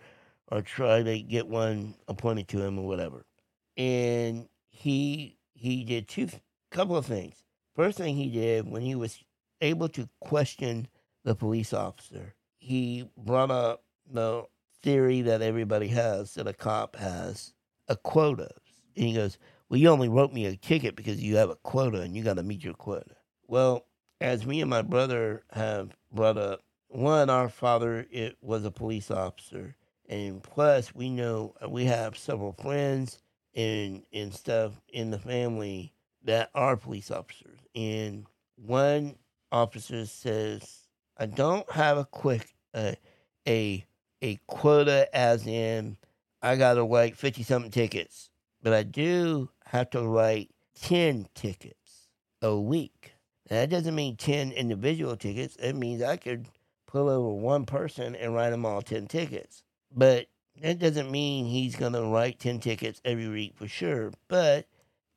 or 0.48 0.62
try 0.62 1.02
to 1.02 1.18
get 1.20 1.46
one 1.46 1.94
appointed 2.08 2.48
to 2.48 2.62
him 2.62 2.78
or 2.78 2.86
whatever. 2.86 3.26
And 3.76 4.48
he 4.70 5.38
he 5.54 5.84
did 5.84 6.08
two 6.08 6.28
couple 6.70 6.96
of 6.96 7.06
things. 7.06 7.42
First 7.74 7.98
thing 7.98 8.16
he 8.16 8.30
did 8.30 8.68
when 8.70 8.82
he 8.82 8.94
was 8.94 9.22
able 9.60 9.88
to 9.90 10.08
question 10.20 10.88
the 11.24 11.34
police 11.34 11.72
officer, 11.72 12.34
he 12.58 13.08
brought 13.16 13.50
up 13.50 13.84
the 14.10 14.44
theory 14.82 15.22
that 15.22 15.42
everybody 15.42 15.88
has, 15.88 16.34
that 16.34 16.46
a 16.46 16.52
cop 16.52 16.96
has, 16.96 17.52
a 17.88 17.96
quota. 17.96 18.50
And 18.96 19.06
he 19.06 19.14
goes, 19.14 19.38
Well, 19.68 19.80
you 19.80 19.88
only 19.88 20.08
wrote 20.08 20.32
me 20.32 20.46
a 20.46 20.56
ticket 20.56 20.96
because 20.96 21.22
you 21.22 21.36
have 21.36 21.50
a 21.50 21.56
quota 21.56 22.00
and 22.00 22.16
you 22.16 22.22
got 22.22 22.36
to 22.36 22.42
meet 22.42 22.64
your 22.64 22.74
quota. 22.74 23.16
Well, 23.46 23.86
as 24.20 24.46
me 24.46 24.60
and 24.60 24.70
my 24.70 24.82
brother 24.82 25.44
have 25.50 25.96
brought 26.12 26.38
up, 26.38 26.62
one, 26.88 27.28
our 27.30 27.48
father 27.48 28.06
it 28.10 28.36
was 28.40 28.64
a 28.64 28.70
police 28.70 29.10
officer, 29.10 29.76
and 30.08 30.42
plus 30.42 30.94
we 30.94 31.10
know 31.10 31.54
we 31.68 31.84
have 31.84 32.16
several 32.16 32.52
friends 32.52 33.20
and 33.54 34.02
and 34.12 34.32
stuff 34.32 34.80
in 34.88 35.10
the 35.10 35.18
family 35.18 35.92
that 36.24 36.50
are 36.54 36.76
police 36.76 37.10
officers. 37.10 37.58
And 37.74 38.26
one 38.56 39.16
officer 39.52 40.06
says, 40.06 40.88
"I 41.16 41.26
don't 41.26 41.70
have 41.72 41.98
a 41.98 42.04
quick 42.04 42.54
uh, 42.74 42.92
a 43.46 43.84
a 44.22 44.38
quota 44.46 45.08
as 45.14 45.46
in 45.46 45.96
I 46.42 46.56
got 46.56 46.74
to 46.74 46.84
write 46.84 47.16
50 47.16 47.42
something 47.42 47.70
tickets, 47.70 48.30
but 48.62 48.72
I 48.72 48.82
do 48.82 49.50
have 49.66 49.90
to 49.90 50.02
write 50.06 50.50
10 50.80 51.28
tickets 51.34 52.08
a 52.42 52.56
week. 52.58 53.14
That 53.48 53.70
doesn't 53.70 53.94
mean 53.94 54.16
10 54.16 54.52
individual 54.52 55.16
tickets. 55.16 55.56
It 55.56 55.74
means 55.74 56.02
I 56.02 56.16
could 56.16 56.46
pull 56.86 57.08
over 57.08 57.32
one 57.34 57.64
person 57.64 58.14
and 58.14 58.34
write 58.34 58.50
them 58.50 58.66
all 58.66 58.82
10 58.82 59.06
tickets. 59.06 59.62
But 59.96 60.28
that 60.62 60.78
doesn't 60.78 61.10
mean 61.10 61.46
he's 61.46 61.76
going 61.76 61.94
to 61.94 62.02
write 62.04 62.40
10 62.40 62.60
tickets 62.60 63.00
every 63.04 63.28
week 63.28 63.54
for 63.56 63.68
sure. 63.68 64.12
But 64.28 64.66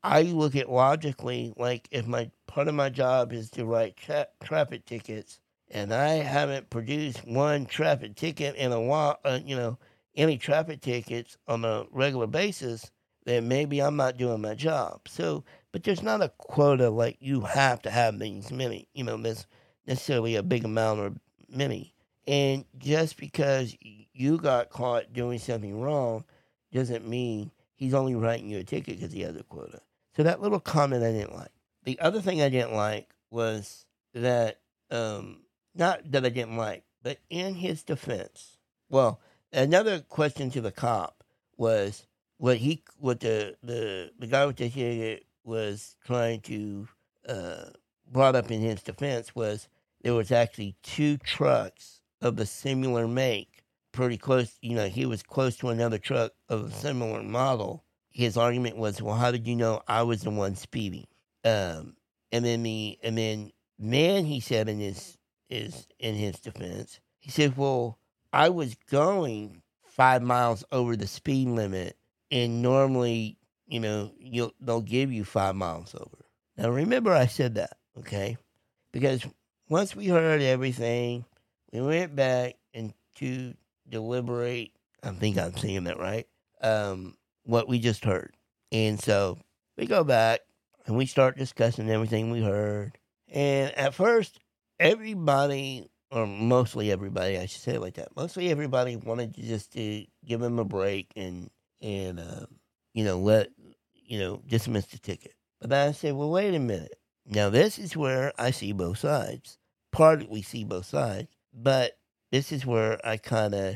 I 0.03 0.23
look 0.23 0.55
at 0.55 0.71
logically, 0.71 1.53
like 1.57 1.87
if 1.91 2.07
my 2.07 2.31
part 2.47 2.67
of 2.69 2.75
my 2.75 2.89
job 2.89 3.33
is 3.33 3.49
to 3.51 3.65
write 3.65 3.97
tra- 3.97 4.27
traffic 4.43 4.85
tickets, 4.85 5.39
and 5.71 5.93
I 5.93 6.15
haven't 6.15 6.69
produced 6.69 7.27
one 7.27 7.65
traffic 7.65 8.15
ticket 8.15 8.55
in 8.55 8.71
a 8.71 8.81
while, 8.81 9.19
uh, 9.25 9.39
you 9.45 9.55
know, 9.55 9.77
any 10.15 10.37
traffic 10.37 10.81
tickets 10.81 11.37
on 11.47 11.65
a 11.65 11.85
regular 11.91 12.27
basis, 12.27 12.91
then 13.25 13.47
maybe 13.47 13.81
I'm 13.81 13.95
not 13.97 14.17
doing 14.17 14.41
my 14.41 14.55
job. 14.55 15.01
So, 15.07 15.43
but 15.71 15.83
there's 15.83 16.01
not 16.01 16.23
a 16.23 16.29
quota 16.37 16.89
like 16.89 17.17
you 17.19 17.41
have 17.41 17.81
to 17.83 17.91
have 17.91 18.17
these 18.19 18.51
many, 18.51 18.87
you 18.93 19.03
know, 19.03 19.17
necessarily 19.85 20.35
a 20.35 20.43
big 20.43 20.65
amount 20.65 20.99
or 21.01 21.13
many. 21.49 21.93
And 22.27 22.65
just 22.77 23.17
because 23.17 23.75
you 24.19 24.37
got 24.37 24.69
caught 24.69 25.13
doing 25.13 25.39
something 25.39 25.79
wrong 25.79 26.25
doesn't 26.73 27.07
mean 27.07 27.51
he's 27.75 27.93
only 27.93 28.15
writing 28.15 28.49
you 28.49 28.59
a 28.59 28.63
ticket 28.63 28.99
because 28.99 29.13
he 29.13 29.21
has 29.21 29.35
a 29.35 29.43
quota. 29.43 29.79
So 30.15 30.23
that 30.23 30.41
little 30.41 30.59
comment 30.59 31.03
I 31.03 31.11
didn't 31.11 31.35
like. 31.35 31.51
The 31.85 31.99
other 31.99 32.21
thing 32.21 32.41
I 32.41 32.49
didn't 32.49 32.73
like 32.73 33.09
was 33.31 33.85
that 34.13 34.59
um, 34.91 35.41
not 35.73 36.11
that 36.11 36.25
I 36.25 36.29
didn't 36.29 36.57
like, 36.57 36.83
but 37.01 37.19
in 37.29 37.55
his 37.55 37.83
defense. 37.83 38.57
Well, 38.89 39.21
another 39.53 40.01
question 40.01 40.49
to 40.51 40.61
the 40.61 40.71
cop 40.71 41.23
was 41.57 42.05
what 42.37 42.57
he 42.57 42.83
what 42.97 43.21
the 43.21 43.55
the, 43.63 44.11
the 44.19 44.27
guy 44.27 44.45
with 44.45 44.57
the 44.57 44.69
ticket 44.69 45.25
was 45.43 45.95
trying 46.05 46.41
to 46.41 46.87
uh, 47.27 47.65
brought 48.11 48.35
up 48.35 48.51
in 48.51 48.61
his 48.61 48.81
defense 48.81 49.33
was 49.33 49.67
there 50.01 50.13
was 50.13 50.31
actually 50.31 50.75
two 50.83 51.17
trucks 51.17 52.01
of 52.21 52.35
the 52.35 52.45
similar 52.45 53.07
make, 53.07 53.58
pretty 53.99 54.17
close. 54.17 54.57
You 54.61 54.75
know, 54.75 54.87
he 54.87 55.05
was 55.05 55.23
close 55.23 55.57
to 55.57 55.69
another 55.69 55.97
truck 55.97 56.31
of 56.47 56.65
a 56.65 56.71
similar 56.71 57.23
model. 57.23 57.83
His 58.09 58.37
argument 58.37 58.77
was, 58.77 59.01
"Well, 59.01 59.15
how 59.15 59.31
did 59.31 59.47
you 59.47 59.55
know 59.55 59.81
I 59.87 60.03
was 60.03 60.21
the 60.21 60.29
one 60.29 60.55
speeding?" 60.55 61.07
Um, 61.43 61.95
and 62.31 62.45
then 62.45 62.63
the 62.63 62.97
and 63.03 63.17
then 63.17 63.51
man, 63.77 64.25
he 64.25 64.39
said 64.39 64.69
in 64.69 64.79
his 64.79 65.17
is 65.49 65.87
in 65.99 66.15
his 66.15 66.39
defense. 66.39 66.99
He 67.19 67.31
said, 67.31 67.57
Well, 67.57 67.97
I 68.31 68.49
was 68.49 68.75
going 68.89 69.61
five 69.83 70.21
miles 70.21 70.63
over 70.71 70.95
the 70.95 71.07
speed 71.07 71.49
limit, 71.49 71.97
and 72.31 72.61
normally, 72.61 73.37
you 73.67 73.79
know, 73.79 74.11
you'll, 74.19 74.53
they'll 74.61 74.81
give 74.81 75.11
you 75.11 75.25
five 75.25 75.55
miles 75.55 75.95
over. 75.95 76.25
Now, 76.57 76.69
remember, 76.69 77.13
I 77.13 77.25
said 77.25 77.55
that, 77.55 77.77
okay? 77.97 78.37
Because 78.91 79.25
once 79.67 79.95
we 79.95 80.07
heard 80.07 80.41
everything, 80.41 81.25
we 81.71 81.81
went 81.81 82.15
back 82.15 82.55
and 82.73 82.93
to 83.15 83.53
deliberate. 83.89 84.71
I 85.03 85.11
think 85.11 85.37
I'm 85.37 85.55
saying 85.55 85.85
that 85.85 85.99
right. 85.99 86.27
Um, 86.61 87.15
what 87.43 87.67
we 87.67 87.79
just 87.79 88.03
heard, 88.03 88.35
and 88.71 89.01
so 89.01 89.37
we 89.77 89.85
go 89.85 90.03
back 90.03 90.41
and 90.85 90.97
we 90.97 91.05
start 91.05 91.37
discussing 91.37 91.89
everything 91.89 92.31
we 92.31 92.41
heard. 92.41 92.97
And 93.31 93.71
at 93.77 93.93
first, 93.93 94.39
everybody, 94.79 95.89
or 96.11 96.25
mostly 96.25 96.91
everybody, 96.91 97.37
I 97.37 97.45
should 97.45 97.61
say 97.61 97.75
it 97.75 97.81
like 97.81 97.95
that, 97.95 98.15
mostly 98.15 98.49
everybody 98.49 98.95
wanted 98.95 99.35
to 99.35 99.41
just 99.41 99.73
to 99.73 100.05
give 100.25 100.41
him 100.41 100.59
a 100.59 100.65
break 100.65 101.11
and 101.15 101.49
and 101.81 102.19
uh, 102.19 102.45
you 102.93 103.03
know 103.03 103.19
let 103.19 103.49
you 103.93 104.19
know 104.19 104.41
dismiss 104.47 104.87
the 104.87 104.97
ticket. 104.97 105.33
But 105.61 105.69
then 105.69 105.89
I 105.89 105.91
said, 105.91 106.15
well, 106.15 106.31
wait 106.31 106.55
a 106.55 106.59
minute. 106.59 106.95
Now 107.25 107.49
this 107.49 107.77
is 107.77 107.95
where 107.95 108.33
I 108.39 108.51
see 108.51 108.71
both 108.71 108.97
sides. 108.97 109.57
Partly 109.91 110.27
we 110.29 110.41
see 110.41 110.63
both 110.63 110.85
sides, 110.85 111.29
but 111.53 111.98
this 112.31 112.51
is 112.51 112.65
where 112.65 112.99
I 113.05 113.17
kind 113.17 113.53
of 113.53 113.75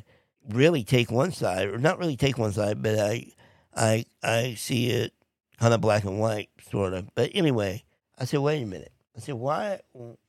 really 0.49 0.83
take 0.83 1.11
one 1.11 1.31
side, 1.31 1.69
or 1.69 1.77
not 1.77 1.99
really 1.99 2.17
take 2.17 2.37
one 2.37 2.51
side, 2.51 2.81
but 2.81 2.99
I 2.99 3.31
I 3.75 4.05
I 4.21 4.55
see 4.55 4.89
it 4.89 5.13
kind 5.59 5.73
of 5.73 5.81
black 5.81 6.03
and 6.03 6.19
white, 6.19 6.49
sort 6.69 6.93
of. 6.93 7.13
But 7.15 7.31
anyway, 7.33 7.83
I 8.19 8.25
said, 8.25 8.39
wait 8.39 8.61
a 8.61 8.65
minute. 8.65 8.91
I 9.15 9.19
said, 9.19 9.35
why? 9.35 9.79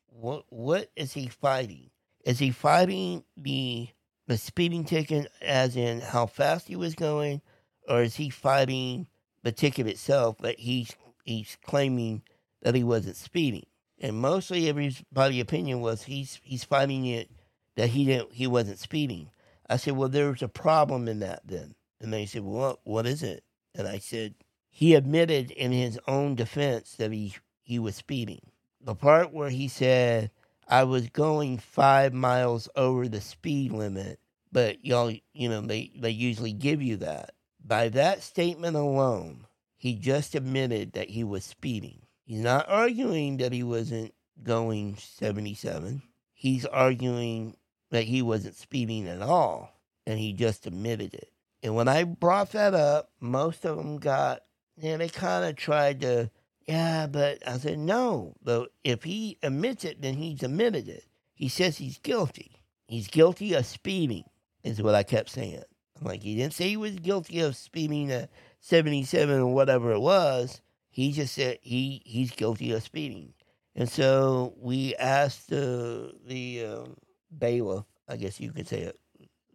What? 0.08 0.44
What 0.48 0.90
is 0.96 1.12
he 1.12 1.28
fighting? 1.28 1.90
Is 2.24 2.38
he 2.38 2.50
fighting 2.50 3.24
the 3.36 3.88
the 4.26 4.38
speeding 4.38 4.84
ticket, 4.84 5.30
as 5.42 5.76
in 5.76 6.00
how 6.00 6.26
fast 6.26 6.68
he 6.68 6.76
was 6.76 6.94
going, 6.94 7.42
or 7.88 8.02
is 8.02 8.16
he 8.16 8.30
fighting 8.30 9.08
the 9.42 9.52
ticket 9.52 9.86
itself 9.86 10.38
that 10.38 10.58
he's 10.58 10.94
he's 11.24 11.58
claiming 11.64 12.22
that 12.62 12.74
he 12.74 12.84
wasn't 12.84 13.16
speeding? 13.16 13.66
And 14.00 14.16
mostly 14.16 14.68
everybody's 14.68 15.42
opinion 15.42 15.80
was 15.80 16.04
he's 16.04 16.40
he's 16.42 16.64
fighting 16.64 17.06
it 17.06 17.30
that 17.76 17.90
he 17.90 18.04
didn't 18.04 18.32
he 18.32 18.46
wasn't 18.46 18.78
speeding. 18.78 19.30
I 19.68 19.76
said, 19.76 19.96
well, 19.96 20.08
there's 20.08 20.42
a 20.42 20.48
problem 20.48 21.08
in 21.08 21.20
that 21.20 21.42
then. 21.46 21.74
And 22.00 22.12
they 22.12 22.26
said, 22.26 22.42
well, 22.42 22.80
what, 22.84 23.06
is 23.06 23.22
it? 23.22 23.44
And 23.74 23.88
I 23.88 23.98
said, 23.98 24.34
he 24.68 24.94
admitted 24.94 25.50
in 25.50 25.72
his 25.72 25.98
own 26.06 26.34
defense 26.34 26.94
that 26.96 27.12
he, 27.12 27.34
he 27.62 27.78
was 27.78 27.96
speeding. 27.96 28.50
The 28.80 28.94
part 28.94 29.32
where 29.32 29.48
he 29.48 29.68
said, 29.68 30.30
I 30.68 30.84
was 30.84 31.08
going 31.08 31.58
five 31.58 32.12
miles 32.12 32.68
over 32.76 33.08
the 33.08 33.20
speed 33.20 33.72
limit, 33.72 34.18
but 34.52 34.84
y'all, 34.84 35.12
you 35.32 35.48
know, 35.48 35.60
they, 35.62 35.92
they 35.96 36.10
usually 36.10 36.52
give 36.52 36.82
you 36.82 36.96
that. 36.98 37.32
By 37.64 37.88
that 37.90 38.22
statement 38.22 38.76
alone, 38.76 39.46
he 39.76 39.94
just 39.94 40.34
admitted 40.34 40.92
that 40.92 41.10
he 41.10 41.24
was 41.24 41.44
speeding. 41.44 42.02
He's 42.24 42.40
not 42.40 42.68
arguing 42.68 43.38
that 43.38 43.52
he 43.52 43.62
wasn't 43.62 44.12
going 44.42 44.96
77. 44.96 46.02
He's 46.32 46.66
arguing 46.66 47.56
that 47.94 48.02
he 48.02 48.22
wasn't 48.22 48.56
speeding 48.56 49.06
at 49.06 49.22
all, 49.22 49.70
and 50.04 50.18
he 50.18 50.32
just 50.32 50.66
admitted 50.66 51.14
it. 51.14 51.30
And 51.62 51.76
when 51.76 51.86
I 51.86 52.02
brought 52.02 52.50
that 52.50 52.74
up, 52.74 53.12
most 53.20 53.64
of 53.64 53.76
them 53.76 53.98
got 53.98 54.40
and 54.82 55.00
they 55.00 55.08
kind 55.08 55.44
of 55.44 55.54
tried 55.54 56.00
to, 56.00 56.28
yeah, 56.66 57.06
but 57.06 57.46
I 57.46 57.56
said, 57.58 57.78
no. 57.78 58.34
But 58.42 58.72
if 58.82 59.04
he 59.04 59.38
admits 59.44 59.84
it, 59.84 60.02
then 60.02 60.14
he's 60.14 60.42
admitted 60.42 60.88
it. 60.88 61.04
He 61.36 61.48
says 61.48 61.76
he's 61.78 61.98
guilty. 61.98 62.60
He's 62.88 63.06
guilty 63.06 63.54
of 63.54 63.64
speeding, 63.64 64.24
is 64.64 64.82
what 64.82 64.96
I 64.96 65.04
kept 65.04 65.30
saying. 65.30 65.62
I'm 66.00 66.08
like, 66.08 66.24
he 66.24 66.34
didn't 66.34 66.54
say 66.54 66.70
he 66.70 66.76
was 66.76 66.96
guilty 66.96 67.38
of 67.42 67.54
speeding 67.54 68.10
at 68.10 68.28
77 68.58 69.38
or 69.38 69.54
whatever 69.54 69.92
it 69.92 70.00
was. 70.00 70.60
He 70.90 71.12
just 71.12 71.32
said 71.32 71.58
he, 71.62 72.02
he's 72.04 72.32
guilty 72.32 72.72
of 72.72 72.82
speeding. 72.82 73.34
And 73.76 73.88
so 73.88 74.54
we 74.58 74.96
asked 74.96 75.48
the, 75.48 76.12
the 76.26 76.64
um, 76.66 76.96
bailiff, 77.38 77.84
I 78.08 78.16
guess 78.16 78.40
you 78.40 78.52
could 78.52 78.68
say 78.68 78.80
it, 78.80 78.98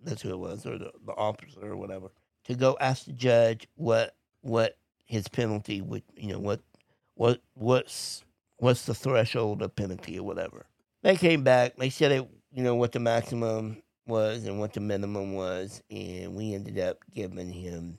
that's 0.03 0.21
who 0.21 0.29
it 0.29 0.39
was, 0.39 0.65
or 0.65 0.77
the, 0.77 0.91
the 1.05 1.13
officer 1.13 1.71
or 1.71 1.77
whatever, 1.77 2.11
to 2.45 2.55
go 2.55 2.77
ask 2.79 3.05
the 3.05 3.13
judge 3.13 3.67
what 3.75 4.15
what 4.41 4.77
his 5.05 5.27
penalty 5.27 5.81
would 5.81 6.03
you 6.15 6.27
know 6.27 6.39
what 6.39 6.61
what 7.15 7.41
what's 7.55 8.23
what's 8.57 8.85
the 8.85 8.93
threshold 8.93 9.61
of 9.61 9.75
penalty 9.75 10.17
or 10.17 10.23
whatever. 10.23 10.65
They 11.01 11.15
came 11.15 11.43
back. 11.43 11.77
They 11.77 11.89
said 11.89 12.11
it 12.11 12.29
you 12.53 12.63
know 12.63 12.75
what 12.75 12.91
the 12.91 12.99
maximum 12.99 13.81
was 14.07 14.45
and 14.45 14.59
what 14.59 14.73
the 14.73 14.79
minimum 14.79 15.33
was, 15.33 15.81
and 15.91 16.35
we 16.35 16.53
ended 16.53 16.79
up 16.79 16.99
giving 17.13 17.51
him 17.51 17.97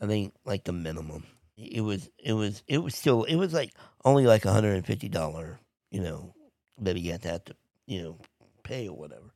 I 0.00 0.06
think 0.06 0.34
like 0.44 0.64
the 0.64 0.72
minimum. 0.72 1.24
It 1.56 1.80
was 1.80 2.10
it 2.18 2.34
was 2.34 2.62
it 2.66 2.78
was 2.78 2.94
still 2.94 3.24
it 3.24 3.36
was 3.36 3.52
like 3.54 3.72
only 4.04 4.26
like 4.26 4.44
a 4.44 4.52
hundred 4.52 4.74
and 4.74 4.86
fifty 4.86 5.08
dollar 5.08 5.58
you 5.90 6.00
know 6.00 6.34
that 6.78 6.94
to 6.96 7.28
have 7.28 7.44
to 7.44 7.56
you 7.86 8.02
know 8.02 8.18
pay 8.66 8.88
or 8.88 8.96
whatever. 8.96 9.32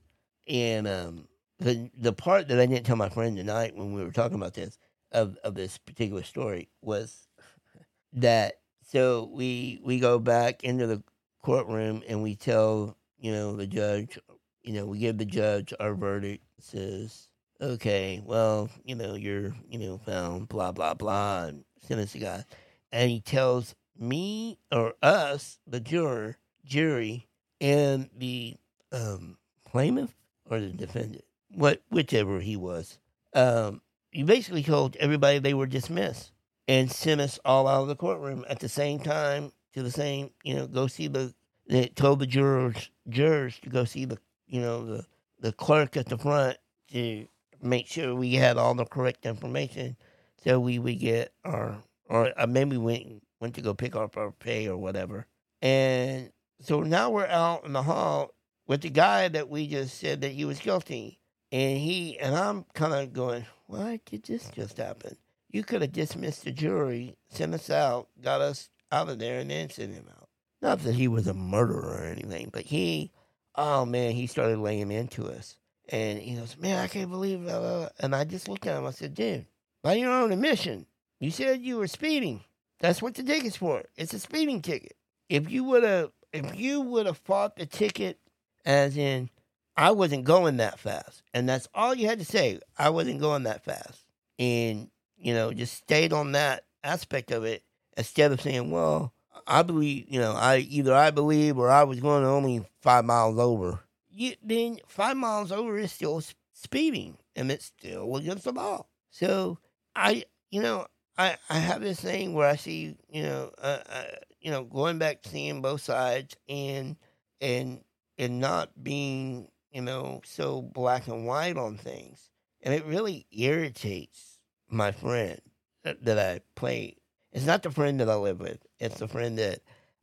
And 0.46 0.88
um, 0.88 1.28
the 1.58 1.90
the 1.96 2.12
part 2.12 2.48
that 2.48 2.58
I 2.58 2.66
didn't 2.66 2.86
tell 2.86 2.96
my 2.96 3.08
friend 3.08 3.36
tonight 3.36 3.76
when 3.76 3.92
we 3.92 4.02
were 4.02 4.10
talking 4.10 4.36
about 4.36 4.54
this 4.54 4.78
of, 5.12 5.36
of 5.44 5.54
this 5.54 5.78
particular 5.78 6.22
story 6.22 6.68
was 6.82 7.28
that 8.14 8.54
so 8.82 9.30
we 9.32 9.80
we 9.84 10.00
go 10.00 10.18
back 10.18 10.64
into 10.64 10.86
the 10.86 11.02
courtroom 11.42 12.02
and 12.08 12.22
we 12.22 12.34
tell 12.34 12.96
you 13.18 13.32
know 13.32 13.56
the 13.56 13.66
judge 13.66 14.18
you 14.62 14.72
know 14.72 14.86
we 14.86 14.98
give 14.98 15.16
the 15.18 15.24
judge 15.24 15.72
our 15.80 15.94
verdict 15.94 16.44
says 16.58 17.28
okay 17.60 18.22
well 18.24 18.68
you 18.84 18.94
know 18.94 19.14
you're 19.14 19.54
you 19.70 19.78
know 19.78 19.98
found 19.98 20.48
blah 20.48 20.72
blah 20.72 20.94
blah 20.94 21.44
and 21.44 21.64
sentence 21.80 22.12
the 22.12 22.18
guy 22.18 22.44
and 22.92 23.10
he 23.10 23.20
tells 23.20 23.74
me 23.98 24.58
or 24.72 24.94
us 25.02 25.58
the 25.66 25.80
juror 25.80 26.36
jury 26.64 27.26
and 27.60 28.08
the 28.16 28.56
um 28.92 29.37
plaintiff 29.66 30.14
or 30.48 30.61
the 30.61 30.68
defendant 30.68 31.24
what 31.55 31.83
whichever 31.90 32.40
he 32.40 32.57
was 32.57 32.98
um 33.35 33.81
you 34.12 34.24
basically 34.24 34.62
told 34.62 34.96
everybody 34.96 35.38
they 35.38 35.55
were 35.55 35.66
dismissed 35.66 36.33
and 36.70 36.90
sent 36.90 37.20
us 37.20 37.38
all 37.44 37.66
out 37.66 37.83
of 37.83 37.88
the 37.88 37.96
courtroom 37.96 38.44
at 38.48 38.61
the 38.61 38.68
same 38.68 39.00
time 39.00 39.53
to 39.74 39.83
the 39.83 39.90
same, 39.90 40.31
you 40.42 40.55
know, 40.55 40.66
go 40.66 40.87
see 40.87 41.09
the, 41.09 41.35
they 41.68 41.87
told 41.87 42.18
the 42.18 42.26
jurors, 42.26 42.90
jurors 43.09 43.59
to 43.61 43.68
go 43.68 43.85
see 43.85 44.05
the, 44.05 44.18
you 44.46 44.61
know, 44.61 44.85
the, 44.85 45.07
the 45.40 45.53
clerk 45.53 45.96
at 45.96 46.07
the 46.07 46.18
front 46.18 46.57
to 46.92 47.26
make 47.62 47.87
sure 47.87 48.14
we 48.14 48.35
had 48.35 48.57
all 48.57 48.74
the 48.74 48.85
correct 48.85 49.26
information 49.26 49.96
so 50.42 50.59
we 50.59 50.79
would 50.79 50.98
get 50.98 51.33
our, 51.44 51.76
or 52.09 52.33
uh, 52.37 52.46
maybe 52.46 52.76
we 52.76 52.85
went, 52.85 53.22
went 53.40 53.55
to 53.55 53.62
go 53.62 53.74
pick 53.74 53.94
up 53.94 54.16
our 54.16 54.33
pay 54.33 54.68
or 54.68 54.76
whatever. 54.76 55.26
And 55.62 56.31
so 56.61 56.81
now 56.83 57.11
we're 57.11 57.26
out 57.26 57.64
in 57.64 57.72
the 57.72 57.83
hall 57.83 58.33
with 58.70 58.83
the 58.83 58.88
guy 58.88 59.26
that 59.26 59.48
we 59.48 59.66
just 59.66 59.98
said 59.98 60.20
that 60.20 60.30
he 60.30 60.44
was 60.44 60.61
guilty. 60.61 61.18
And 61.50 61.76
he, 61.76 62.16
and 62.20 62.37
I'm 62.37 62.64
kind 62.72 62.94
of 62.94 63.12
going, 63.12 63.44
why 63.66 63.98
did 64.06 64.22
this 64.22 64.48
just 64.54 64.76
happen? 64.76 65.16
You 65.50 65.64
could 65.64 65.83
have 65.83 65.90
dismissed 65.90 66.44
the 66.44 66.52
jury, 66.52 67.16
sent 67.30 67.52
us 67.52 67.68
out, 67.68 68.06
got 68.22 68.40
us 68.40 68.68
out 68.92 69.09
of 69.09 69.18
there, 69.18 69.40
and 69.40 69.50
then 69.50 69.70
sent 69.70 69.92
him 69.92 70.06
out. 70.09 70.28
Not 70.62 70.85
that 70.85 70.94
he 70.94 71.09
was 71.09 71.26
a 71.26 71.35
murderer 71.35 71.98
or 72.00 72.04
anything, 72.04 72.50
but 72.52 72.62
he, 72.62 73.11
oh 73.56 73.85
man, 73.85 74.12
he 74.12 74.28
started 74.28 74.61
laying 74.61 74.92
into 74.92 75.26
us. 75.26 75.56
And 75.88 76.20
he 76.20 76.37
goes, 76.37 76.56
man, 76.56 76.78
I 76.78 76.87
can't 76.87 77.11
believe 77.11 77.44
it. 77.44 77.92
And 77.98 78.14
I 78.14 78.22
just 78.22 78.48
looked 78.48 78.68
at 78.68 78.78
him. 78.78 78.87
I 78.87 78.92
said, 78.92 79.14
dude, 79.14 79.46
by 79.83 79.94
your 79.94 80.12
own 80.12 80.30
admission, 80.30 80.87
you 81.18 81.33
said 81.33 81.61
you 81.61 81.78
were 81.78 81.88
speeding. 81.88 82.44
That's 82.78 83.02
what 83.02 83.16
the 83.16 83.24
ticket's 83.24 83.56
for. 83.56 83.83
It's 83.96 84.14
a 84.14 84.20
speeding 84.20 84.62
ticket. 84.62 84.94
If 85.28 85.50
you 85.50 85.64
would 85.64 85.83
have, 85.83 86.12
if 86.33 86.54
you 86.54 86.83
would 86.83 87.06
have 87.06 87.18
fought 87.18 87.56
the 87.56 87.66
ticket, 87.66 88.19
as 88.64 88.96
in 88.96 89.31
I 89.77 89.92
wasn't 89.92 90.25
going 90.25 90.59
that 90.59 90.79
fast. 90.79 91.23
And 91.33 91.49
that's 91.49 91.68
all 91.75 91.94
you 91.94 92.07
had 92.07 92.18
to 92.18 92.25
say. 92.25 92.61
I 92.77 92.90
wasn't 92.90 93.20
going 93.20 93.44
that 93.44 93.64
fast. 93.64 94.05
And, 94.38 94.90
you 95.16 95.33
know, 95.35 95.53
just 95.53 95.75
stayed 95.75 96.12
on 96.12 96.33
that 96.33 96.64
aspect 96.85 97.31
of 97.31 97.44
it 97.44 97.62
instead 97.96 98.33
of 98.33 98.40
saying, 98.40 98.70
well, 98.70 99.12
I 99.46 99.62
believe, 99.62 100.07
you 100.09 100.20
know, 100.20 100.33
I 100.33 100.59
either 100.59 100.94
I 100.94 101.11
believe 101.11 101.59
or 101.59 101.70
I 101.70 101.85
was 101.85 102.01
going 102.01 102.25
only 102.25 102.64
five 102.83 103.05
miles 103.05 103.38
over. 103.38 103.81
You, 104.11 104.35
then 104.42 104.79
five 104.87 105.16
miles 105.16 105.51
over 105.51 105.79
is 105.79 105.92
still 105.92 106.23
speeding 106.53 107.16
and 107.37 107.51
it's 107.51 107.66
still 107.66 108.16
against 108.16 108.44
the 108.44 108.53
law. 108.53 108.87
So 109.11 109.59
I, 109.94 110.25
you 110.51 110.61
know, 110.61 110.87
I, 111.16 111.37
I 111.49 111.59
have 111.59 111.81
this 111.81 112.01
thing 112.01 112.35
where 112.35 112.49
I 112.49 112.57
see, 112.57 112.96
you 113.09 113.23
know, 113.23 113.51
uh, 113.59 113.79
uh, 113.88 114.05
you 114.40 114.51
know, 114.51 114.64
going 114.64 114.99
back 114.99 115.20
seeing 115.25 115.62
both 115.62 115.81
sides 115.81 116.37
and, 116.49 116.96
and, 117.40 117.81
and 118.20 118.38
not 118.38 118.70
being 118.83 119.48
you 119.70 119.83
know, 119.83 120.20
so 120.24 120.62
black 120.62 121.06
and 121.06 121.26
white 121.26 121.56
on 121.56 121.76
things. 121.76 122.30
And 122.62 122.74
it 122.74 122.85
really 122.85 123.26
irritates 123.30 124.38
my 124.68 124.92
friend 124.92 125.40
that 125.85 126.18
I 126.18 126.40
play. 126.54 126.96
It's 127.33 127.46
not 127.46 127.62
the 127.62 127.70
friend 127.70 128.00
that 128.00 128.11
I 128.11 128.16
live 128.16 128.40
with, 128.40 128.59
it's 128.78 128.98
the 128.98 129.09
friend 129.09 129.38
that 129.38 129.61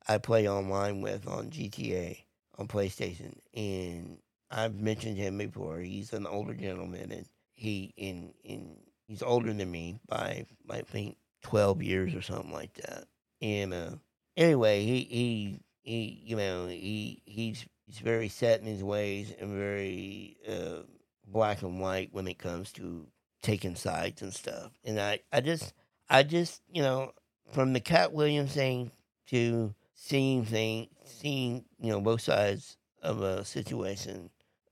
I 0.08 0.18
play 0.18 0.48
online 0.48 1.02
with 1.02 1.28
on 1.28 1.50
GTA, 1.50 2.18
on 2.58 2.68
PlayStation. 2.68 3.38
And 3.54 4.20
I've 4.50 4.76
mentioned 4.76 5.18
him 5.18 5.38
before. 5.38 5.80
He's 5.80 6.14
an 6.14 6.26
older 6.26 6.54
gentleman 6.54 7.12
and 7.12 7.26
he 7.54 7.94
in 7.98 8.34
in 8.44 8.78
he's 9.08 9.24
older 9.24 9.52
than 9.52 9.70
me 9.70 10.00
by 10.08 10.46
I 10.70 10.82
think 10.82 11.18
twelve 11.44 11.84
years 11.84 12.16
or 12.16 12.22
something 12.22 12.54
like 12.54 12.74
that. 12.76 13.06
And 13.42 13.74
uh, 13.74 13.92
anyway, 14.38 14.86
he 14.86 15.02
he 15.02 15.60
he 15.82 16.22
you 16.24 16.38
know 16.38 16.68
he 16.68 17.22
he's 17.26 17.66
he's 17.88 18.00
very 18.00 18.30
set 18.30 18.60
in 18.60 18.68
his 18.68 18.84
ways 18.84 19.34
and 19.40 19.52
very 19.52 20.38
uh, 20.48 20.84
black 21.26 21.62
and 21.62 21.80
white 21.80 22.10
when 22.12 22.28
it 22.28 22.38
comes 22.38 22.72
to 22.74 23.08
taking 23.42 23.76
sides 23.76 24.22
and 24.22 24.34
stuff. 24.34 24.72
And 24.84 25.00
I, 25.00 25.20
I 25.32 25.42
just, 25.42 25.74
I 26.10 26.24
just, 26.24 26.62
you 26.72 26.82
know, 26.82 27.12
from 27.52 27.74
the 27.74 27.80
Katt 27.80 28.14
Williams 28.14 28.54
thing 28.54 28.92
to 29.28 29.74
seeing 29.94 30.46
thing, 30.46 30.88
seeing 31.06 31.66
you 31.80 31.92
know 31.92 32.02
both 32.02 32.22
sides 32.22 32.78
of 33.02 33.22
a 33.22 33.44
situation. 33.46 34.30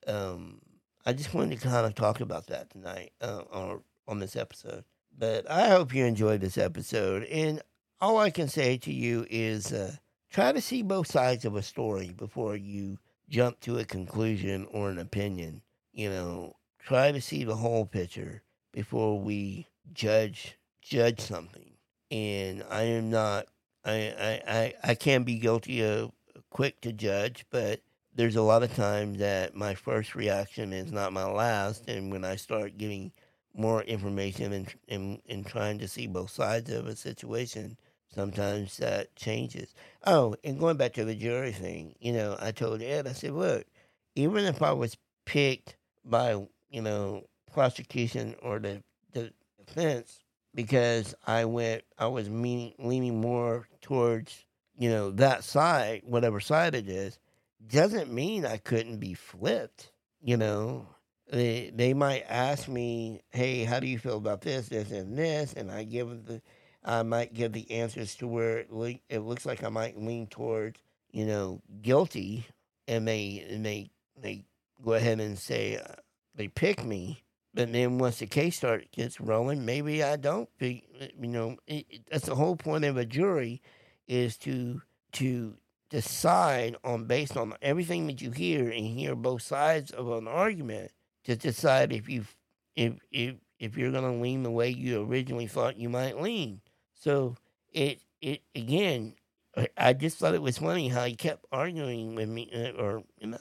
Um, 0.07 0.61
I 1.05 1.13
just 1.13 1.33
wanted 1.33 1.59
to 1.59 1.67
kind 1.67 1.85
of 1.85 1.95
talk 1.95 2.21
about 2.21 2.47
that 2.47 2.69
tonight 2.69 3.11
uh, 3.21 3.43
or 3.51 3.81
on 4.07 4.19
this 4.19 4.35
episode. 4.35 4.83
But 5.17 5.49
I 5.49 5.69
hope 5.69 5.93
you 5.93 6.05
enjoyed 6.05 6.41
this 6.41 6.57
episode. 6.57 7.23
And 7.23 7.61
all 8.01 8.17
I 8.17 8.29
can 8.29 8.47
say 8.47 8.77
to 8.79 8.93
you 8.93 9.25
is 9.29 9.71
uh, 9.71 9.95
try 10.29 10.51
to 10.51 10.61
see 10.61 10.81
both 10.81 11.07
sides 11.07 11.45
of 11.45 11.55
a 11.55 11.61
story 11.61 12.11
before 12.15 12.55
you 12.55 12.97
jump 13.29 13.59
to 13.61 13.77
a 13.77 13.85
conclusion 13.85 14.67
or 14.71 14.89
an 14.89 14.99
opinion. 14.99 15.61
You 15.93 16.09
know, 16.09 16.55
try 16.79 17.11
to 17.11 17.21
see 17.21 17.43
the 17.43 17.55
whole 17.55 17.85
picture 17.85 18.43
before 18.71 19.19
we 19.19 19.67
judge 19.93 20.57
judge 20.81 21.19
something. 21.19 21.73
And 22.11 22.63
I 22.69 22.83
am 22.83 23.09
not 23.09 23.47
I 23.83 23.91
I, 23.93 24.41
I, 24.47 24.73
I 24.83 24.95
can 24.95 25.23
be 25.23 25.37
guilty 25.37 25.83
of 25.83 26.11
quick 26.49 26.81
to 26.81 26.93
judge, 26.93 27.45
but 27.49 27.81
there's 28.13 28.35
a 28.35 28.41
lot 28.41 28.63
of 28.63 28.73
times 28.75 29.19
that 29.19 29.55
my 29.55 29.75
first 29.75 30.15
reaction 30.15 30.71
is 30.71 30.91
not 30.91 31.13
my 31.13 31.25
last 31.25 31.87
and 31.89 32.11
when 32.11 32.23
I 32.23 32.37
start 32.37 32.77
getting 32.77 33.11
more 33.53 33.83
information 33.83 34.53
and, 34.53 34.73
and, 34.87 35.21
and 35.27 35.45
trying 35.45 35.79
to 35.79 35.87
see 35.87 36.07
both 36.07 36.29
sides 36.29 36.69
of 36.71 36.87
a 36.87 36.95
situation, 36.95 37.77
sometimes 38.15 38.77
that 38.77 39.15
changes. 39.15 39.73
Oh, 40.05 40.35
and 40.43 40.59
going 40.59 40.77
back 40.77 40.93
to 40.93 41.05
the 41.05 41.15
jury 41.15 41.51
thing, 41.51 41.95
you 41.99 42.13
know, 42.13 42.37
I 42.39 42.51
told 42.51 42.81
Ed, 42.81 43.07
I 43.07 43.13
said, 43.13 43.31
look, 43.33 43.65
even 44.15 44.45
if 44.45 44.61
I 44.61 44.71
was 44.71 44.97
picked 45.25 45.75
by, 46.03 46.47
you 46.69 46.81
know, 46.81 47.25
prosecution 47.51 48.35
or 48.41 48.59
the, 48.59 48.81
the 49.13 49.31
defense 49.65 50.19
because 50.53 51.13
I 51.27 51.45
went, 51.45 51.83
I 51.97 52.07
was 52.07 52.29
meaning, 52.29 52.73
leaning 52.79 53.19
more 53.21 53.67
towards, 53.81 54.45
you 54.77 54.89
know, 54.89 55.11
that 55.11 55.43
side, 55.43 56.03
whatever 56.05 56.39
side 56.39 56.75
it 56.75 56.87
is, 56.89 57.19
doesn't 57.67 58.13
mean 58.13 58.45
I 58.45 58.57
couldn't 58.57 58.97
be 58.97 59.13
flipped, 59.13 59.91
you 60.21 60.37
know 60.37 60.87
they 61.31 61.71
they 61.75 61.93
might 61.93 62.23
ask 62.29 62.67
me, 62.67 63.21
"Hey, 63.31 63.63
how 63.63 63.79
do 63.79 63.87
you 63.87 63.97
feel 63.97 64.17
about 64.17 64.41
this, 64.41 64.69
this, 64.69 64.91
and 64.91 65.17
this?" 65.17 65.53
And 65.53 65.71
I 65.71 65.83
give 65.83 66.09
them 66.09 66.23
the, 66.25 66.41
I 66.85 67.01
might 67.03 67.33
give 67.33 67.51
the 67.51 67.69
answers 67.71 68.15
to 68.15 68.27
where 68.27 68.59
it, 68.59 68.71
le- 68.71 68.99
it 69.09 69.19
looks 69.19 69.45
like 69.45 69.63
I 69.63 69.69
might 69.69 69.99
lean 69.99 70.27
towards, 70.27 70.79
you 71.11 71.25
know, 71.25 71.61
guilty, 71.81 72.45
and 72.87 73.07
they 73.07 73.45
they 73.49 73.89
they 74.21 74.45
go 74.83 74.93
ahead 74.93 75.19
and 75.19 75.37
say 75.37 75.77
uh, 75.77 75.95
they 76.35 76.47
pick 76.47 76.83
me. 76.83 77.23
But 77.55 77.71
then 77.71 77.97
once 77.97 78.19
the 78.19 78.27
case 78.27 78.57
start 78.57 78.91
gets 78.91 79.19
rolling, 79.19 79.65
maybe 79.65 80.03
I 80.03 80.17
don't. 80.17 80.49
Be, 80.59 80.83
you 81.19 81.27
know, 81.27 81.57
it, 81.67 81.85
it, 81.89 82.01
that's 82.11 82.25
the 82.25 82.35
whole 82.35 82.55
point 82.55 82.85
of 82.85 82.97
a 82.97 83.05
jury, 83.05 83.61
is 84.07 84.37
to 84.39 84.81
to 85.13 85.55
decide 85.89 86.75
on 86.83 87.05
based 87.05 87.37
on 87.37 87.53
everything 87.61 88.07
that 88.07 88.21
you 88.21 88.31
hear 88.31 88.69
and 88.69 88.85
hear 88.85 89.15
both 89.15 89.41
sides 89.41 89.91
of 89.91 90.11
an 90.11 90.27
argument 90.27 90.91
to 91.23 91.35
decide 91.35 91.93
if 91.93 92.09
you 92.09 92.25
if 92.75 92.93
if 93.11 93.35
if 93.59 93.77
you're 93.77 93.91
going 93.91 94.03
to 94.03 94.21
lean 94.21 94.43
the 94.43 94.51
way 94.51 94.69
you 94.69 95.01
originally 95.01 95.47
thought 95.47 95.77
you 95.77 95.89
might 95.89 96.19
lean. 96.21 96.61
So 97.05 97.35
it 97.71 98.01
it 98.19 98.41
again, 98.55 99.13
I 99.77 99.93
just 99.93 100.17
thought 100.17 100.33
it 100.33 100.41
was 100.41 100.57
funny 100.57 100.87
how 100.87 101.05
he 101.05 101.15
kept 101.15 101.45
arguing 101.51 102.15
with 102.15 102.27
me, 102.27 102.49
uh, 102.51 102.81
or 102.81 103.03
you 103.19 103.27
know, 103.27 103.37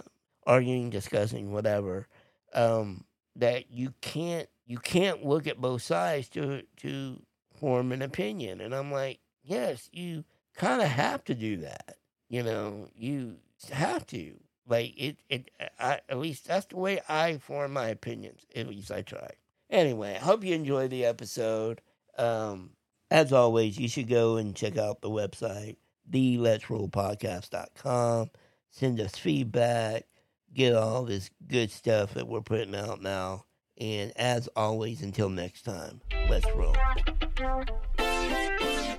arguing, 0.47 0.91
discussing, 0.91 1.51
whatever. 1.51 2.07
Um, 2.53 3.05
that 3.37 3.71
you 3.71 3.95
can't 4.03 4.51
you 4.67 4.77
can't 4.77 5.25
look 5.25 5.47
at 5.47 5.63
both 5.63 5.81
sides 5.81 6.29
to 6.31 6.65
to 6.83 7.23
form 7.59 7.91
an 7.93 8.03
opinion, 8.03 8.61
and 8.61 8.75
I'm 8.75 8.93
like, 8.93 9.21
yes, 9.43 9.89
you 9.93 10.25
kind 10.55 10.83
of 10.83 10.89
have 10.89 11.25
to 11.25 11.35
do 11.35 11.57
that. 11.59 11.97
You 12.29 12.43
know, 12.43 12.89
you 12.95 13.37
have 13.73 14.07
to. 14.09 14.35
Like 14.69 14.93
it, 14.99 15.17
it. 15.31 15.51
I, 15.81 16.01
at 16.11 16.19
least 16.19 16.49
that's 16.49 16.67
the 16.67 16.77
way 16.77 17.01
I 17.09 17.39
form 17.39 17.73
my 17.73 17.89
opinions. 17.89 18.45
At 18.55 18.69
least 18.69 18.91
I 18.91 19.01
try. 19.01 19.31
Anyway, 19.71 20.17
I 20.17 20.19
hope 20.19 20.45
you 20.45 20.55
enjoyed 20.55 20.91
the 20.91 21.07
episode. 21.07 21.81
Um, 22.19 22.71
as 23.15 23.33
always, 23.33 23.79
you 23.79 23.89
should 23.89 24.09
go 24.09 24.39
and 24.39 24.57
check 24.57 24.77
out 24.77 25.01
the 25.01 25.09
website, 25.09 25.77
the 26.05 26.37
Let's 26.37 26.69
Roll 26.69 26.89
Podcast.com. 26.89 28.29
Send 28.71 29.01
us 29.01 29.15
feedback. 29.15 30.07
Get 30.53 30.75
all 30.75 31.05
this 31.05 31.31
good 31.47 31.71
stuff 31.71 32.15
that 32.15 32.27
we're 32.27 32.41
putting 32.41 32.75
out 32.75 33.01
now. 33.01 33.45
And 33.79 34.13
as 34.17 34.49
always, 34.57 35.01
until 35.01 35.29
next 35.29 35.63
time, 35.63 36.01
let's 36.29 36.47
roll. 36.57 36.75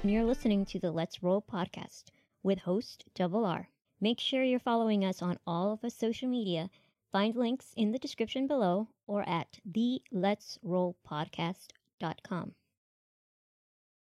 You're 0.02 0.24
listening 0.24 0.64
to 0.68 0.80
the 0.80 0.94
Let's 0.94 1.22
Roll 1.22 1.42
podcast 1.42 2.06
with 2.42 2.60
host 2.60 3.04
Double 3.16 3.46
R. 3.46 3.68
Make 4.00 4.22
sure 4.22 4.44
you're 4.44 4.60
following 4.60 5.04
us 5.04 5.22
on 5.22 5.40
all 5.46 5.74
of 5.74 5.80
our 5.84 5.90
social 5.90 6.30
media. 6.30 6.70
Find 7.12 7.36
links 7.36 7.74
in 7.76 7.92
the 7.92 8.00
description 8.00 8.48
below 8.48 8.88
or 9.08 9.28
at 9.28 9.60
the 9.66 10.02
Let's 10.10 10.58
Roll 10.64 10.96
Podcast.com. 11.06 12.54